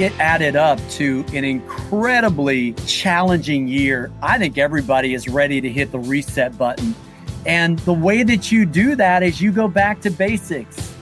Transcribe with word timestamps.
it 0.00 0.12
added 0.20 0.54
up 0.54 0.78
to 0.88 1.24
an 1.34 1.44
incredibly 1.44 2.72
challenging 2.86 3.66
year. 3.66 4.12
I 4.22 4.38
think 4.38 4.56
everybody 4.56 5.12
is 5.12 5.28
ready 5.28 5.60
to 5.60 5.68
hit 5.68 5.90
the 5.90 5.98
reset 5.98 6.56
button. 6.56 6.94
And 7.46 7.78
the 7.80 7.92
way 7.92 8.22
that 8.22 8.50
you 8.52 8.66
do 8.66 8.94
that 8.96 9.22
is 9.22 9.40
you 9.40 9.52
go 9.52 9.68
back 9.68 10.00
to 10.02 10.10
basics. 10.10 10.94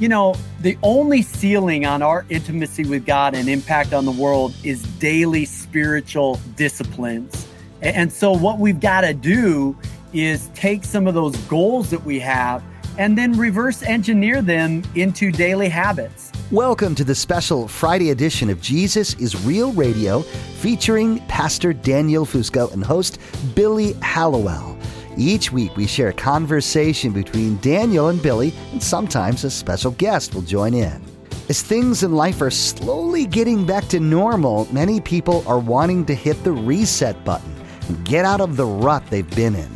You 0.00 0.08
know, 0.08 0.34
the 0.60 0.76
only 0.82 1.22
ceiling 1.22 1.86
on 1.86 2.02
our 2.02 2.26
intimacy 2.28 2.84
with 2.84 3.06
God 3.06 3.34
and 3.34 3.48
impact 3.48 3.92
on 3.92 4.04
the 4.04 4.12
world 4.12 4.54
is 4.64 4.82
daily 4.98 5.44
spiritual 5.44 6.40
disciplines. 6.56 7.46
And 7.80 8.12
so, 8.12 8.32
what 8.32 8.58
we've 8.58 8.80
got 8.80 9.02
to 9.02 9.14
do 9.14 9.76
is 10.12 10.48
take 10.54 10.84
some 10.84 11.06
of 11.06 11.14
those 11.14 11.36
goals 11.46 11.90
that 11.90 12.04
we 12.04 12.18
have 12.20 12.62
and 12.98 13.18
then 13.18 13.32
reverse 13.32 13.82
engineer 13.82 14.40
them 14.42 14.82
into 14.94 15.30
daily 15.30 15.68
habits. 15.68 16.30
Welcome 16.50 16.94
to 16.96 17.04
the 17.04 17.14
special 17.14 17.66
Friday 17.66 18.10
edition 18.10 18.50
of 18.50 18.60
Jesus 18.60 19.14
is 19.14 19.44
Real 19.44 19.72
Radio 19.72 20.20
featuring 20.60 21.18
Pastor 21.26 21.72
Daniel 21.72 22.24
Fusco 22.24 22.72
and 22.72 22.84
host 22.84 23.18
Billy 23.54 23.94
Hallowell. 23.94 24.73
Each 25.16 25.52
week 25.52 25.76
we 25.76 25.86
share 25.86 26.08
a 26.08 26.12
conversation 26.12 27.12
between 27.12 27.58
Daniel 27.58 28.08
and 28.08 28.20
Billy, 28.20 28.52
and 28.72 28.82
sometimes 28.82 29.44
a 29.44 29.50
special 29.50 29.92
guest 29.92 30.34
will 30.34 30.42
join 30.42 30.74
in. 30.74 31.02
As 31.48 31.62
things 31.62 32.02
in 32.02 32.14
life 32.14 32.40
are 32.40 32.50
slowly 32.50 33.26
getting 33.26 33.64
back 33.64 33.86
to 33.88 34.00
normal, 34.00 34.66
many 34.72 35.00
people 35.00 35.44
are 35.46 35.58
wanting 35.58 36.04
to 36.06 36.14
hit 36.14 36.42
the 36.42 36.52
reset 36.52 37.22
button 37.24 37.54
and 37.86 38.04
get 38.04 38.24
out 38.24 38.40
of 38.40 38.56
the 38.56 38.66
rut 38.66 39.04
they've 39.08 39.36
been 39.36 39.54
in. 39.54 39.70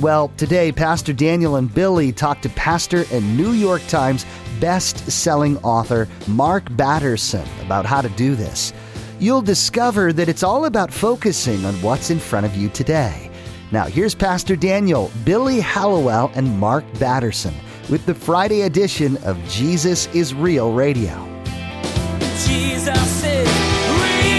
Well, 0.00 0.28
today, 0.36 0.70
Pastor 0.70 1.12
Daniel 1.12 1.56
and 1.56 1.74
Billy 1.74 2.12
talk 2.12 2.40
to 2.42 2.48
pastor 2.50 3.04
and 3.10 3.36
New 3.36 3.52
York 3.52 3.82
Times 3.88 4.24
best-selling 4.60 5.56
author 5.58 6.06
Mark 6.28 6.64
Batterson 6.76 7.46
about 7.62 7.84
how 7.84 8.00
to 8.00 8.08
do 8.10 8.36
this. 8.36 8.72
You'll 9.18 9.42
discover 9.42 10.12
that 10.12 10.28
it's 10.28 10.44
all 10.44 10.66
about 10.66 10.92
focusing 10.92 11.64
on 11.64 11.74
what's 11.82 12.10
in 12.10 12.20
front 12.20 12.46
of 12.46 12.54
you 12.54 12.68
today. 12.68 13.27
Now, 13.70 13.84
here's 13.84 14.14
Pastor 14.14 14.56
Daniel, 14.56 15.12
Billy 15.26 15.60
Hallowell, 15.60 16.32
and 16.34 16.58
Mark 16.58 16.86
Batterson 16.98 17.52
with 17.90 18.06
the 18.06 18.14
Friday 18.14 18.62
edition 18.62 19.18
of 19.24 19.38
Jesus 19.46 20.06
is 20.14 20.32
Real 20.32 20.72
Radio. 20.72 21.22
Jesus 22.46 23.24
is 23.24 23.46
real. 24.00 24.32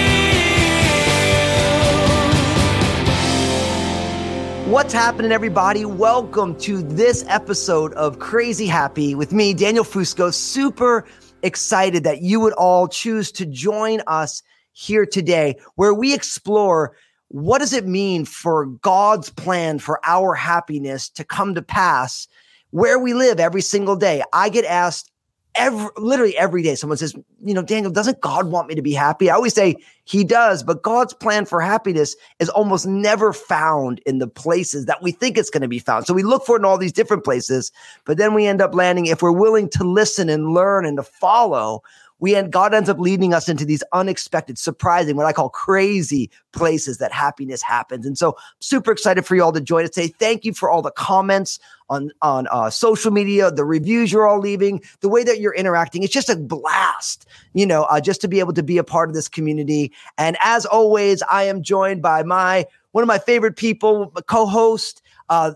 What's 4.71 4.93
happening, 4.93 5.31
everybody? 5.31 5.85
Welcome 5.85 6.57
to 6.61 6.81
this 6.81 7.23
episode 7.27 7.93
of 7.93 8.17
Crazy 8.17 8.65
Happy 8.65 9.13
with 9.13 9.31
me, 9.31 9.53
Daniel 9.53 9.83
Fusco. 9.83 10.33
Super 10.33 11.05
excited 11.43 12.03
that 12.03 12.23
you 12.23 12.39
would 12.39 12.53
all 12.53 12.87
choose 12.87 13.31
to 13.33 13.45
join 13.45 14.01
us 14.07 14.41
here 14.71 15.05
today, 15.05 15.59
where 15.75 15.93
we 15.93 16.15
explore 16.15 16.95
what 17.29 17.59
does 17.59 17.73
it 17.73 17.87
mean 17.87 18.25
for 18.25 18.65
God's 18.65 19.29
plan 19.29 19.79
for 19.79 19.99
our 20.05 20.35
happiness 20.35 21.09
to 21.09 21.23
come 21.23 21.55
to 21.55 21.61
pass 21.61 22.27
where 22.71 22.99
we 22.99 23.13
live 23.13 23.39
every 23.39 23.61
single 23.61 23.95
day. 23.95 24.23
I 24.33 24.49
get 24.49 24.65
asked 24.65 25.11
every 25.55 25.89
literally 25.97 26.37
every 26.37 26.61
day 26.61 26.75
someone 26.75 26.97
says 26.97 27.15
you 27.43 27.55
know 27.55 27.63
daniel 27.63 27.91
doesn't 27.91 28.21
god 28.21 28.51
want 28.51 28.67
me 28.67 28.75
to 28.75 28.83
be 28.83 28.93
happy 28.93 29.31
i 29.31 29.33
always 29.33 29.53
say 29.53 29.75
he 30.03 30.23
does 30.23 30.61
but 30.61 30.83
god's 30.83 31.11
plan 31.13 31.43
for 31.43 31.59
happiness 31.59 32.15
is 32.37 32.49
almost 32.49 32.85
never 32.85 33.33
found 33.33 33.99
in 34.05 34.19
the 34.19 34.27
places 34.27 34.85
that 34.85 35.01
we 35.01 35.11
think 35.11 35.37
it's 35.37 35.49
going 35.49 35.61
to 35.61 35.67
be 35.67 35.79
found 35.79 36.05
so 36.05 36.13
we 36.13 36.21
look 36.21 36.45
for 36.45 36.55
it 36.55 36.59
in 36.59 36.65
all 36.65 36.77
these 36.77 36.91
different 36.91 37.23
places 37.23 37.71
but 38.05 38.17
then 38.17 38.35
we 38.35 38.45
end 38.45 38.61
up 38.61 38.75
landing 38.75 39.07
if 39.07 39.23
we're 39.23 39.31
willing 39.31 39.67
to 39.67 39.83
listen 39.83 40.29
and 40.29 40.53
learn 40.53 40.85
and 40.85 40.97
to 40.97 41.03
follow 41.03 41.81
we 42.19 42.35
end 42.35 42.51
god 42.51 42.73
ends 42.73 42.89
up 42.89 42.99
leading 42.99 43.33
us 43.33 43.49
into 43.49 43.65
these 43.65 43.83
unexpected 43.93 44.57
surprising 44.57 45.15
what 45.15 45.25
i 45.25 45.33
call 45.33 45.49
crazy 45.49 46.29
places 46.51 46.97
that 46.97 47.11
happiness 47.11 47.61
happens. 47.61 48.05
And 48.05 48.17
so 48.17 48.35
super 48.59 48.91
excited 48.91 49.25
for 49.25 49.35
you 49.35 49.43
all 49.43 49.51
to 49.51 49.61
join 49.61 49.83
us 49.83 49.91
today. 49.91 50.13
Thank 50.19 50.45
you 50.45 50.53
for 50.53 50.69
all 50.69 50.81
the 50.81 50.91
comments 50.91 51.59
on 51.89 52.11
on 52.21 52.47
uh, 52.51 52.69
social 52.69 53.11
media 53.11 53.49
the 53.51 53.65
reviews 53.65 54.11
you're 54.11 54.27
all 54.27 54.39
leaving 54.39 54.81
the 55.01 55.09
way 55.09 55.23
that 55.23 55.39
you're 55.39 55.55
interacting. 55.55 56.03
It's 56.03 56.13
just 56.13 56.29
a 56.29 56.35
blast 56.35 57.25
you 57.53 57.65
know 57.65 57.83
uh, 57.83 58.01
just 58.01 58.21
to 58.21 58.27
be 58.27 58.39
able 58.39 58.53
to 58.53 58.63
be 58.63 58.77
a 58.77 58.83
part 58.83 59.09
of 59.09 59.15
this 59.15 59.27
community. 59.27 59.91
And 60.17 60.37
as 60.43 60.65
always 60.65 61.23
i 61.23 61.43
am 61.43 61.63
joined 61.63 62.01
by 62.01 62.23
my 62.23 62.65
one 62.91 63.03
of 63.03 63.07
my 63.07 63.19
favorite 63.19 63.55
people 63.55 64.11
co-host 64.27 65.01
uh, 65.29 65.51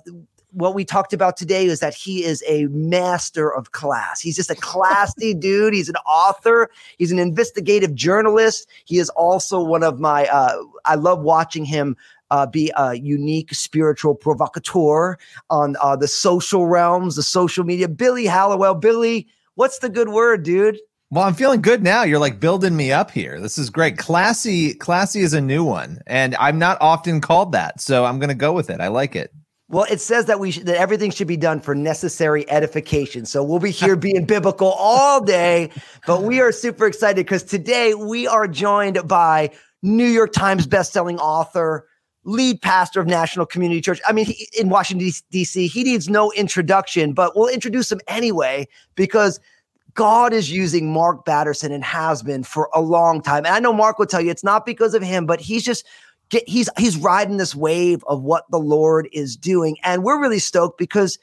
what 0.53 0.75
we 0.75 0.85
talked 0.85 1.13
about 1.13 1.35
today 1.35 1.65
is 1.65 1.79
that 1.79 1.93
he 1.93 2.23
is 2.23 2.43
a 2.47 2.67
master 2.67 3.53
of 3.53 3.71
class. 3.71 4.21
He's 4.21 4.35
just 4.35 4.49
a 4.49 4.55
classy 4.55 5.33
dude. 5.39 5.73
He's 5.73 5.89
an 5.89 5.95
author. 6.07 6.69
He's 6.97 7.11
an 7.11 7.19
investigative 7.19 7.93
journalist. 7.93 8.67
He 8.85 8.99
is 8.99 9.09
also 9.09 9.61
one 9.61 9.83
of 9.83 9.99
my, 9.99 10.25
uh, 10.27 10.57
I 10.85 10.95
love 10.95 11.21
watching 11.21 11.65
him 11.65 11.97
uh, 12.31 12.45
be 12.45 12.71
a 12.75 12.95
unique 12.95 13.53
spiritual 13.53 14.15
provocateur 14.15 15.17
on 15.49 15.75
uh, 15.81 15.95
the 15.95 16.07
social 16.07 16.67
realms, 16.67 17.15
the 17.15 17.23
social 17.23 17.63
media. 17.63 17.87
Billy 17.87 18.25
Hallowell. 18.25 18.75
Billy, 18.75 19.27
what's 19.55 19.79
the 19.79 19.89
good 19.89 20.09
word, 20.09 20.43
dude? 20.43 20.79
Well, 21.11 21.25
I'm 21.25 21.35
feeling 21.35 21.61
good 21.61 21.83
now. 21.83 22.01
You're 22.01 22.17
like 22.17 22.39
building 22.39 22.75
me 22.75 22.91
up 22.91 23.11
here. 23.11 23.39
This 23.39 23.59
is 23.59 23.69
great. 23.69 23.99
Classy, 23.99 24.73
classy 24.73 25.21
is 25.21 25.33
a 25.33 25.41
new 25.41 25.63
one, 25.63 25.99
and 26.07 26.35
I'm 26.37 26.57
not 26.57 26.79
often 26.81 27.21
called 27.21 27.51
that, 27.51 27.79
so 27.79 28.03
I'm 28.03 28.17
going 28.17 28.29
to 28.29 28.35
go 28.35 28.51
with 28.51 28.71
it. 28.71 28.81
I 28.81 28.87
like 28.87 29.15
it. 29.15 29.31
Well, 29.73 29.87
it 29.89 29.99
says 29.99 30.25
that 30.25 30.39
we 30.39 30.51
should, 30.51 30.67
that 30.67 30.77
everything 30.77 31.09
should 31.09 31.27
be 31.27 31.35
done 31.35 31.59
for 31.59 31.73
necessary 31.73 32.47
edification. 32.47 33.25
So 33.25 33.43
we'll 33.43 33.57
be 33.57 33.71
here 33.71 33.95
being 33.97 34.23
biblical 34.23 34.71
all 34.71 35.19
day, 35.19 35.71
but 36.05 36.21
we 36.21 36.39
are 36.41 36.51
super 36.51 36.85
excited 36.85 37.25
because 37.25 37.41
today 37.41 37.95
we 37.95 38.27
are 38.27 38.47
joined 38.47 39.07
by 39.07 39.49
New 39.81 40.05
York 40.05 40.31
Times 40.31 40.67
bestselling 40.67 41.17
author, 41.17 41.87
lead 42.23 42.61
pastor 42.61 43.01
of 43.01 43.07
National 43.07 43.47
Community 43.47 43.81
Church. 43.81 43.99
I 44.07 44.11
mean, 44.11 44.25
he, 44.25 44.47
in 44.55 44.69
Washington 44.69 45.11
D.C., 45.31 45.65
he 45.65 45.83
needs 45.83 46.07
no 46.07 46.31
introduction, 46.33 47.13
but 47.13 47.35
we'll 47.35 47.49
introduce 47.49 47.91
him 47.91 47.99
anyway 48.07 48.67
because 48.93 49.39
God 49.95 50.33
is 50.33 50.51
using 50.51 50.93
Mark 50.93 51.25
Batterson 51.25 51.71
and 51.71 51.83
has 51.83 52.21
been 52.21 52.43
for 52.43 52.69
a 52.75 52.81
long 52.81 53.23
time. 53.23 53.45
And 53.45 53.55
I 53.55 53.59
know 53.59 53.73
Mark 53.73 53.97
will 53.97 54.05
tell 54.05 54.21
you 54.21 54.29
it's 54.29 54.43
not 54.43 54.67
because 54.67 54.93
of 54.93 55.01
him, 55.01 55.25
but 55.25 55.41
he's 55.41 55.63
just 55.63 55.83
get 56.33 56.49
he's 56.49 56.69
he's 56.77 56.97
riding 56.97 57.37
this 57.37 57.55
wave 57.55 58.03
of 58.07 58.23
what 58.23 58.45
the 58.49 58.57
Lord 58.57 59.07
is 59.13 59.37
doing. 59.37 59.77
And 59.83 60.03
we're 60.03 60.19
really 60.19 60.39
stoked 60.39 60.77
because 60.77 61.17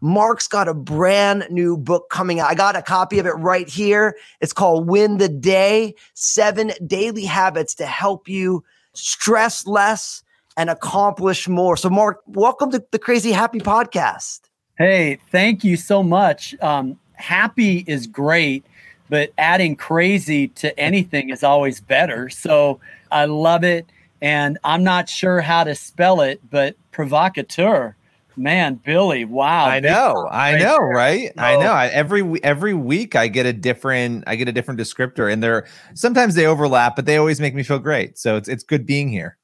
Mark's 0.00 0.48
got 0.48 0.68
a 0.68 0.74
brand 0.74 1.46
new 1.50 1.76
book 1.76 2.10
coming 2.10 2.40
out. 2.40 2.50
I 2.50 2.54
got 2.54 2.76
a 2.76 2.82
copy 2.82 3.18
of 3.18 3.26
it 3.26 3.32
right 3.32 3.68
here. 3.68 4.16
It's 4.40 4.52
called 4.52 4.88
Win 4.88 5.18
the 5.18 5.28
Day: 5.28 5.94
Seven 6.14 6.72
Daily 6.86 7.24
Habits 7.24 7.74
to 7.76 7.86
Help 7.86 8.28
You 8.28 8.64
Stress 8.94 9.66
Less 9.66 10.22
and 10.56 10.70
Accomplish 10.70 11.46
More. 11.46 11.76
So, 11.76 11.90
Mark, 11.90 12.22
welcome 12.26 12.70
to 12.72 12.84
the 12.90 12.98
Crazy 12.98 13.32
Happy 13.32 13.60
Podcast. 13.60 14.40
Hey, 14.78 15.18
thank 15.30 15.62
you 15.62 15.76
so 15.76 16.02
much. 16.02 16.54
Um, 16.60 16.98
happy 17.12 17.84
is 17.86 18.06
great, 18.06 18.64
but 19.08 19.32
adding 19.38 19.76
crazy 19.76 20.48
to 20.48 20.76
anything 20.78 21.30
is 21.30 21.44
always 21.44 21.80
better. 21.80 22.28
So 22.28 22.80
I 23.12 23.26
love 23.26 23.62
it. 23.62 23.86
And 24.24 24.56
I'm 24.64 24.82
not 24.82 25.10
sure 25.10 25.42
how 25.42 25.64
to 25.64 25.74
spell 25.74 26.22
it, 26.22 26.40
but 26.50 26.76
provocateur. 26.92 27.94
Man, 28.36 28.76
Billy, 28.76 29.26
wow. 29.26 29.66
I 29.66 29.80
know, 29.80 30.26
I 30.30 30.52
know, 30.52 30.78
there. 30.78 30.86
right? 30.86 31.32
I 31.36 31.56
oh. 31.56 31.60
know. 31.60 31.70
I, 31.70 31.88
every 31.88 32.42
every 32.42 32.72
week 32.72 33.16
I 33.16 33.28
get 33.28 33.44
a 33.44 33.52
different 33.52 34.24
I 34.26 34.36
get 34.36 34.48
a 34.48 34.52
different 34.52 34.80
descriptor, 34.80 35.30
and 35.30 35.42
they're 35.42 35.66
sometimes 35.92 36.36
they 36.36 36.46
overlap, 36.46 36.96
but 36.96 37.04
they 37.04 37.18
always 37.18 37.38
make 37.38 37.54
me 37.54 37.62
feel 37.62 37.78
great. 37.78 38.16
So 38.16 38.36
it's 38.36 38.48
it's 38.48 38.64
good 38.64 38.86
being 38.86 39.10
here. 39.10 39.36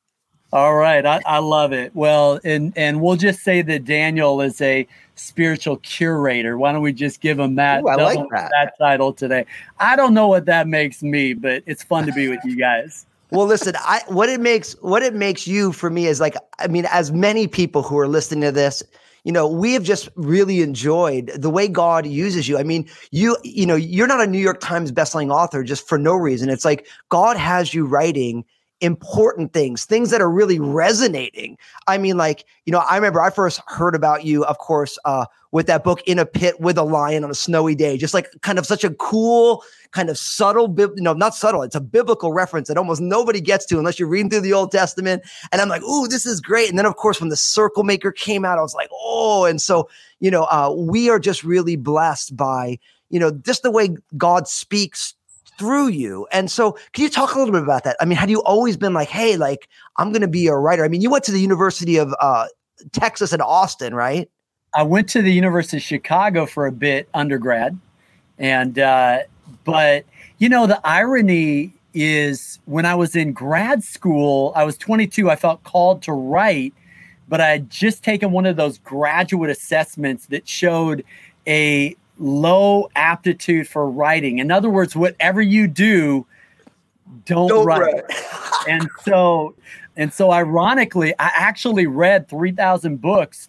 All 0.50 0.74
right, 0.74 1.04
I, 1.04 1.20
I 1.26 1.38
love 1.40 1.74
it. 1.74 1.94
Well, 1.94 2.40
and 2.42 2.72
and 2.74 3.02
we'll 3.02 3.16
just 3.16 3.40
say 3.40 3.60
that 3.60 3.84
Daniel 3.84 4.40
is 4.40 4.62
a 4.62 4.88
spiritual 5.14 5.76
curator. 5.76 6.56
Why 6.56 6.72
don't 6.72 6.80
we 6.80 6.94
just 6.94 7.20
give 7.20 7.38
him 7.38 7.56
that, 7.56 7.82
Ooh, 7.82 7.88
I 7.88 7.96
like 7.96 8.16
double- 8.16 8.30
that. 8.30 8.72
title 8.78 9.12
today? 9.12 9.44
I 9.78 9.94
don't 9.94 10.14
know 10.14 10.26
what 10.26 10.46
that 10.46 10.66
makes 10.66 11.02
me, 11.02 11.34
but 11.34 11.62
it's 11.66 11.82
fun 11.82 12.06
to 12.06 12.12
be 12.12 12.28
with 12.28 12.40
you 12.44 12.56
guys. 12.56 13.04
Well, 13.30 13.46
listen, 13.46 13.74
I 13.78 14.02
what 14.08 14.28
it 14.28 14.40
makes 14.40 14.72
what 14.80 15.02
it 15.02 15.14
makes 15.14 15.46
you 15.46 15.72
for 15.72 15.90
me 15.90 16.06
is 16.06 16.20
like 16.20 16.34
I 16.58 16.66
mean, 16.66 16.86
as 16.90 17.12
many 17.12 17.46
people 17.46 17.82
who 17.82 17.98
are 17.98 18.08
listening 18.08 18.42
to 18.42 18.52
this, 18.52 18.82
you 19.24 19.32
know, 19.32 19.46
we 19.46 19.72
have 19.74 19.84
just 19.84 20.08
really 20.16 20.62
enjoyed 20.62 21.28
the 21.36 21.50
way 21.50 21.68
God 21.68 22.06
uses 22.06 22.48
you. 22.48 22.58
I 22.58 22.64
mean, 22.64 22.88
you 23.10 23.36
you 23.44 23.66
know, 23.66 23.76
you're 23.76 24.08
not 24.08 24.20
a 24.20 24.26
New 24.26 24.38
York 24.38 24.60
Times 24.60 24.90
bestselling 24.90 25.32
author 25.32 25.62
just 25.62 25.86
for 25.88 25.98
no 25.98 26.14
reason. 26.14 26.48
It's 26.48 26.64
like 26.64 26.86
God 27.08 27.36
has 27.36 27.72
you 27.72 27.86
writing 27.86 28.44
important 28.80 29.52
things, 29.52 29.84
things 29.84 30.10
that 30.10 30.20
are 30.20 30.30
really 30.30 30.58
resonating. 30.58 31.56
I 31.86 31.98
mean, 31.98 32.16
like, 32.16 32.44
you 32.64 32.72
know, 32.72 32.78
I 32.78 32.96
remember 32.96 33.20
I 33.20 33.30
first 33.30 33.60
heard 33.66 33.94
about 33.94 34.24
you, 34.24 34.44
of 34.44 34.58
course, 34.58 34.98
uh, 35.04 35.26
with 35.52 35.66
that 35.66 35.82
book 35.82 36.00
in 36.02 36.18
a 36.18 36.26
pit 36.26 36.60
with 36.60 36.78
a 36.78 36.82
lion 36.82 37.24
on 37.24 37.30
a 37.30 37.34
snowy 37.34 37.74
day, 37.74 37.96
just 37.96 38.14
like 38.14 38.28
kind 38.40 38.58
of 38.58 38.66
such 38.66 38.84
a 38.84 38.90
cool, 38.90 39.64
kind 39.90 40.08
of 40.08 40.16
subtle, 40.16 40.68
bib- 40.68 40.96
no, 40.96 41.12
not 41.12 41.34
subtle. 41.34 41.62
It's 41.62 41.74
a 41.74 41.80
biblical 41.80 42.32
reference 42.32 42.68
that 42.68 42.78
almost 42.78 43.00
nobody 43.00 43.40
gets 43.40 43.66
to 43.66 43.78
unless 43.78 43.98
you're 43.98 44.08
reading 44.08 44.30
through 44.30 44.42
the 44.42 44.52
Old 44.52 44.70
Testament. 44.70 45.22
And 45.50 45.60
I'm 45.60 45.68
like, 45.68 45.82
ooh, 45.82 46.06
this 46.06 46.24
is 46.24 46.40
great. 46.40 46.68
And 46.68 46.78
then, 46.78 46.86
of 46.86 46.96
course, 46.96 47.20
when 47.20 47.30
the 47.30 47.36
Circle 47.36 47.82
Maker 47.82 48.12
came 48.12 48.44
out, 48.44 48.58
I 48.58 48.62
was 48.62 48.74
like, 48.74 48.90
oh, 48.92 49.44
and 49.44 49.60
so 49.60 49.88
you 50.20 50.30
know, 50.30 50.44
uh, 50.44 50.72
we 50.76 51.10
are 51.10 51.18
just 51.18 51.42
really 51.42 51.76
blessed 51.76 52.36
by 52.36 52.78
you 53.08 53.18
know 53.18 53.32
just 53.32 53.62
the 53.62 53.70
way 53.70 53.96
God 54.16 54.46
speaks 54.46 55.14
through 55.58 55.88
you. 55.88 56.26
And 56.32 56.50
so, 56.50 56.72
can 56.92 57.04
you 57.04 57.10
talk 57.10 57.34
a 57.34 57.38
little 57.38 57.52
bit 57.52 57.62
about 57.62 57.84
that? 57.84 57.96
I 58.00 58.04
mean, 58.04 58.18
had 58.18 58.30
you 58.30 58.42
always 58.42 58.76
been 58.76 58.94
like, 58.94 59.08
hey, 59.08 59.36
like 59.36 59.68
I'm 59.96 60.12
going 60.12 60.22
to 60.22 60.28
be 60.28 60.46
a 60.46 60.54
writer? 60.54 60.84
I 60.84 60.88
mean, 60.88 61.00
you 61.00 61.10
went 61.10 61.24
to 61.24 61.32
the 61.32 61.40
University 61.40 61.96
of 61.96 62.14
uh, 62.20 62.46
Texas 62.92 63.32
at 63.32 63.40
Austin, 63.40 63.94
right? 63.94 64.30
I 64.74 64.82
went 64.82 65.08
to 65.10 65.22
the 65.22 65.32
University 65.32 65.78
of 65.78 65.82
Chicago 65.82 66.46
for 66.46 66.66
a 66.66 66.72
bit 66.72 67.08
undergrad, 67.12 67.78
and 68.38 68.78
uh, 68.78 69.20
but 69.64 70.04
you 70.38 70.48
know 70.48 70.66
the 70.66 70.80
irony 70.84 71.72
is 71.92 72.60
when 72.66 72.86
I 72.86 72.94
was 72.94 73.16
in 73.16 73.32
grad 73.32 73.82
school, 73.82 74.52
I 74.54 74.64
was 74.64 74.76
22. 74.76 75.28
I 75.28 75.36
felt 75.36 75.64
called 75.64 76.02
to 76.02 76.12
write, 76.12 76.72
but 77.28 77.40
I 77.40 77.48
had 77.48 77.70
just 77.70 78.04
taken 78.04 78.30
one 78.30 78.46
of 78.46 78.56
those 78.56 78.78
graduate 78.78 79.50
assessments 79.50 80.26
that 80.26 80.48
showed 80.48 81.04
a 81.46 81.96
low 82.20 82.88
aptitude 82.94 83.66
for 83.66 83.90
writing. 83.90 84.38
In 84.38 84.50
other 84.52 84.70
words, 84.70 84.94
whatever 84.94 85.40
you 85.40 85.66
do, 85.66 86.26
don't, 87.24 87.48
Don't 87.48 87.66
write. 87.66 87.80
write. 87.80 88.04
and 88.68 88.88
so, 89.04 89.54
and 89.96 90.12
so, 90.12 90.30
ironically, 90.30 91.12
I 91.18 91.30
actually 91.34 91.86
read 91.86 92.28
three 92.28 92.52
thousand 92.52 93.00
books 93.00 93.48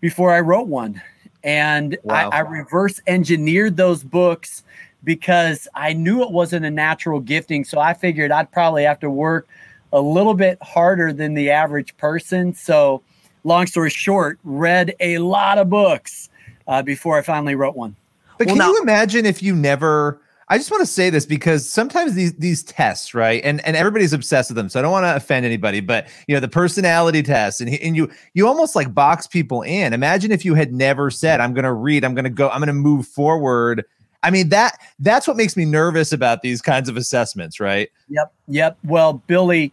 before 0.00 0.32
I 0.32 0.40
wrote 0.40 0.66
one, 0.66 1.00
and 1.44 1.96
Wow. 2.02 2.30
I, 2.30 2.38
I 2.38 2.40
reverse 2.40 3.00
engineered 3.06 3.76
those 3.76 4.02
books 4.02 4.64
because 5.04 5.66
I 5.74 5.92
knew 5.94 6.22
it 6.22 6.30
wasn't 6.30 6.66
a 6.66 6.70
natural 6.70 7.20
gifting. 7.20 7.64
So 7.64 7.78
I 7.78 7.94
figured 7.94 8.30
I'd 8.30 8.50
probably 8.50 8.84
have 8.84 9.00
to 9.00 9.10
work 9.10 9.48
a 9.92 10.00
little 10.00 10.34
bit 10.34 10.58
harder 10.62 11.12
than 11.12 11.34
the 11.34 11.50
average 11.50 11.96
person. 11.96 12.54
So, 12.54 13.02
long 13.44 13.66
story 13.66 13.90
short, 13.90 14.38
read 14.44 14.94
a 15.00 15.18
lot 15.18 15.58
of 15.58 15.70
books 15.70 16.28
uh, 16.66 16.82
before 16.82 17.16
I 17.18 17.22
finally 17.22 17.54
wrote 17.54 17.76
one. 17.76 17.96
But 18.40 18.46
Well, 18.46 18.56
can 18.56 18.58
now- 18.66 18.72
you 18.72 18.80
imagine 18.80 19.26
if 19.26 19.42
you 19.42 19.54
never? 19.54 20.18
I 20.48 20.56
just 20.56 20.70
want 20.70 20.80
to 20.80 20.86
say 20.86 21.10
this 21.10 21.26
because 21.26 21.68
sometimes 21.68 22.14
these 22.14 22.32
these 22.36 22.62
tests, 22.62 23.12
right? 23.12 23.42
And 23.44 23.62
and 23.66 23.76
everybody's 23.76 24.14
obsessed 24.14 24.48
with 24.48 24.56
them, 24.56 24.70
so 24.70 24.78
I 24.78 24.82
don't 24.82 24.90
want 24.92 25.04
to 25.04 25.14
offend 25.14 25.44
anybody. 25.44 25.80
But 25.80 26.08
you 26.26 26.34
know, 26.34 26.40
the 26.40 26.48
personality 26.48 27.22
test, 27.22 27.60
and 27.60 27.68
he- 27.68 27.82
and 27.82 27.94
you 27.94 28.10
you 28.32 28.48
almost 28.48 28.74
like 28.74 28.94
box 28.94 29.26
people 29.26 29.60
in. 29.60 29.92
Imagine 29.92 30.32
if 30.32 30.46
you 30.46 30.54
had 30.54 30.72
never 30.72 31.10
said, 31.10 31.38
"I'm 31.38 31.52
going 31.52 31.66
to 31.66 31.72
read. 31.74 32.02
I'm 32.02 32.14
going 32.14 32.24
to 32.24 32.30
go. 32.30 32.48
I'm 32.48 32.60
going 32.60 32.68
to 32.68 32.72
move 32.72 33.06
forward." 33.06 33.84
I 34.22 34.30
mean 34.30 34.48
that 34.48 34.78
that's 35.00 35.28
what 35.28 35.36
makes 35.36 35.54
me 35.54 35.66
nervous 35.66 36.10
about 36.10 36.40
these 36.40 36.62
kinds 36.62 36.88
of 36.88 36.96
assessments, 36.96 37.60
right? 37.60 37.90
Yep. 38.08 38.32
Yep. 38.48 38.78
Well, 38.84 39.22
Billy, 39.26 39.70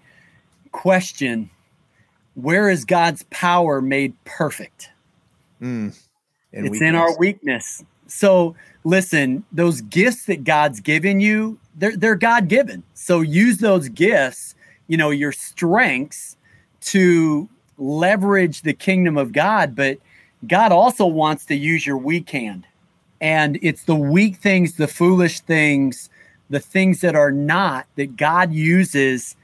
question 0.73 1.49
Where 2.35 2.69
is 2.69 2.83
God's 2.83 3.23
power 3.29 3.81
made 3.81 4.13
perfect? 4.25 4.89
Mm. 5.61 5.97
It's 6.51 6.81
in 6.81 6.95
our 6.95 7.17
weakness. 7.17 7.81
So 8.07 8.56
listen, 8.83 9.44
those 9.51 9.81
gifts 9.81 10.25
that 10.25 10.44
God's 10.44 10.80
given 10.80 11.19
you, 11.19 11.59
they're 11.75 11.95
they're 11.95 12.15
God 12.15 12.48
given. 12.48 12.83
So 12.94 13.21
use 13.21 13.57
those 13.57 13.89
gifts, 13.89 14.56
you 14.88 14.98
know, 14.98 15.09
your 15.09 15.31
strengths 15.31 16.38
to 16.81 17.50
leverage 17.77 18.62
the 18.62 18.74
kingdom 18.74 19.18
of 19.18 19.31
God, 19.31 19.75
but 19.75 20.00
God 20.48 20.71
also 20.71 21.06
wants 21.06 21.45
to 21.45 21.56
use 21.56 21.86
your 21.86 21.98
weak 21.98 22.30
hand. 22.30 22.65
And 23.19 23.57
it's 23.62 23.83
the 23.83 23.95
weak 23.95 24.38
things, 24.38 24.75
the 24.75 24.88
foolish 24.88 25.39
things, 25.42 26.09
the 26.50 26.59
things 26.59 27.01
that 27.01 27.15
are 27.15 27.31
not 27.31 27.88
that 27.95 28.15
God 28.15 28.54
uses 28.54 29.36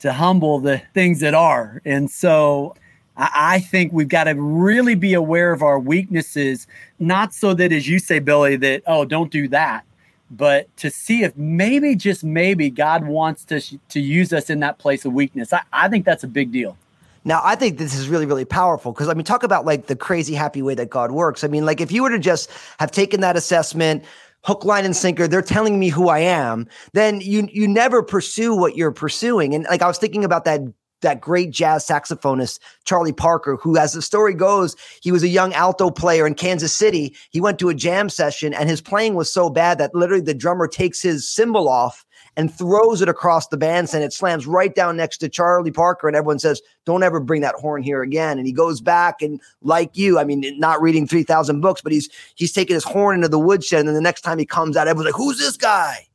to 0.00 0.12
humble 0.12 0.58
the 0.58 0.82
things 0.94 1.20
that 1.20 1.34
are. 1.34 1.82
And 1.84 2.10
so 2.10 2.74
I, 3.18 3.30
I 3.34 3.60
think 3.60 3.92
we've 3.92 4.08
got 4.08 4.24
to 4.24 4.34
really 4.34 4.94
be 4.94 5.12
aware 5.12 5.52
of 5.52 5.62
our 5.62 5.78
weaknesses, 5.78 6.66
not 6.98 7.34
so 7.34 7.52
that, 7.54 7.72
as 7.72 7.86
you 7.86 7.98
say, 7.98 8.20
Billy, 8.20 8.56
that, 8.56 8.82
oh, 8.86 9.04
don't 9.04 9.30
do 9.30 9.48
that, 9.48 9.84
but 10.30 10.74
to 10.78 10.90
see 10.90 11.24
if 11.24 11.36
maybe, 11.36 11.94
just 11.94 12.24
maybe, 12.24 12.70
God 12.70 13.06
wants 13.06 13.44
to, 13.46 13.60
to 13.60 14.00
use 14.00 14.32
us 14.32 14.48
in 14.48 14.60
that 14.60 14.78
place 14.78 15.04
of 15.04 15.12
weakness. 15.12 15.52
I, 15.52 15.62
I 15.72 15.88
think 15.88 16.04
that's 16.04 16.24
a 16.24 16.28
big 16.28 16.52
deal. 16.52 16.76
Now, 17.24 17.40
I 17.44 17.56
think 17.56 17.76
this 17.76 17.94
is 17.94 18.08
really, 18.08 18.24
really 18.24 18.44
powerful 18.46 18.92
because 18.92 19.08
I 19.08 19.14
mean, 19.14 19.24
talk 19.24 19.42
about 19.42 19.66
like 19.66 19.86
the 19.86 19.96
crazy 19.96 20.34
happy 20.34 20.62
way 20.62 20.74
that 20.76 20.88
God 20.88 21.10
works. 21.10 21.44
I 21.44 21.48
mean, 21.48 21.66
like 21.66 21.80
if 21.80 21.92
you 21.92 22.02
were 22.02 22.10
to 22.10 22.18
just 22.18 22.50
have 22.78 22.90
taken 22.90 23.20
that 23.20 23.36
assessment, 23.36 24.04
hook, 24.44 24.64
line, 24.64 24.86
and 24.86 24.96
sinker, 24.96 25.28
they're 25.28 25.42
telling 25.42 25.78
me 25.78 25.90
who 25.90 26.08
I 26.08 26.20
am, 26.20 26.66
then 26.94 27.20
you 27.20 27.46
you 27.52 27.68
never 27.68 28.02
pursue 28.02 28.54
what 28.54 28.76
you're 28.76 28.92
pursuing. 28.92 29.54
And 29.54 29.64
like 29.64 29.82
I 29.82 29.88
was 29.88 29.98
thinking 29.98 30.24
about 30.24 30.44
that 30.46 30.62
that 31.00 31.20
great 31.20 31.50
jazz 31.50 31.86
saxophonist 31.86 32.58
Charlie 32.84 33.12
Parker, 33.12 33.56
who, 33.56 33.76
as 33.76 33.92
the 33.92 34.02
story 34.02 34.34
goes, 34.34 34.76
he 35.00 35.12
was 35.12 35.22
a 35.22 35.28
young 35.28 35.52
alto 35.52 35.90
player 35.90 36.26
in 36.26 36.34
Kansas 36.34 36.72
City. 36.72 37.16
He 37.30 37.40
went 37.40 37.58
to 37.60 37.68
a 37.68 37.74
jam 37.74 38.08
session, 38.08 38.54
and 38.54 38.68
his 38.68 38.80
playing 38.80 39.14
was 39.14 39.32
so 39.32 39.50
bad 39.50 39.78
that 39.78 39.94
literally 39.94 40.22
the 40.22 40.34
drummer 40.34 40.66
takes 40.66 41.00
his 41.00 41.28
cymbal 41.28 41.68
off 41.68 42.04
and 42.36 42.52
throws 42.52 43.02
it 43.02 43.08
across 43.08 43.48
the 43.48 43.56
bandstand. 43.56 44.04
It 44.04 44.12
slams 44.12 44.46
right 44.46 44.74
down 44.74 44.96
next 44.96 45.18
to 45.18 45.28
Charlie 45.28 45.70
Parker, 45.70 46.08
and 46.08 46.16
everyone 46.16 46.38
says, 46.38 46.60
"Don't 46.84 47.02
ever 47.02 47.20
bring 47.20 47.42
that 47.42 47.54
horn 47.56 47.82
here 47.82 48.02
again." 48.02 48.38
And 48.38 48.46
he 48.46 48.52
goes 48.52 48.80
back 48.80 49.22
and, 49.22 49.40
like 49.62 49.96
you, 49.96 50.18
I 50.18 50.24
mean, 50.24 50.44
not 50.58 50.80
reading 50.80 51.06
three 51.06 51.24
thousand 51.24 51.60
books, 51.60 51.80
but 51.80 51.92
he's 51.92 52.08
he's 52.34 52.52
taking 52.52 52.74
his 52.74 52.84
horn 52.84 53.16
into 53.16 53.28
the 53.28 53.38
woodshed, 53.38 53.80
and 53.80 53.88
then 53.88 53.94
the 53.94 54.00
next 54.00 54.22
time 54.22 54.38
he 54.38 54.46
comes 54.46 54.76
out, 54.76 54.88
everyone's 54.88 55.12
like, 55.12 55.20
"Who's 55.20 55.38
this 55.38 55.56
guy?" 55.56 56.07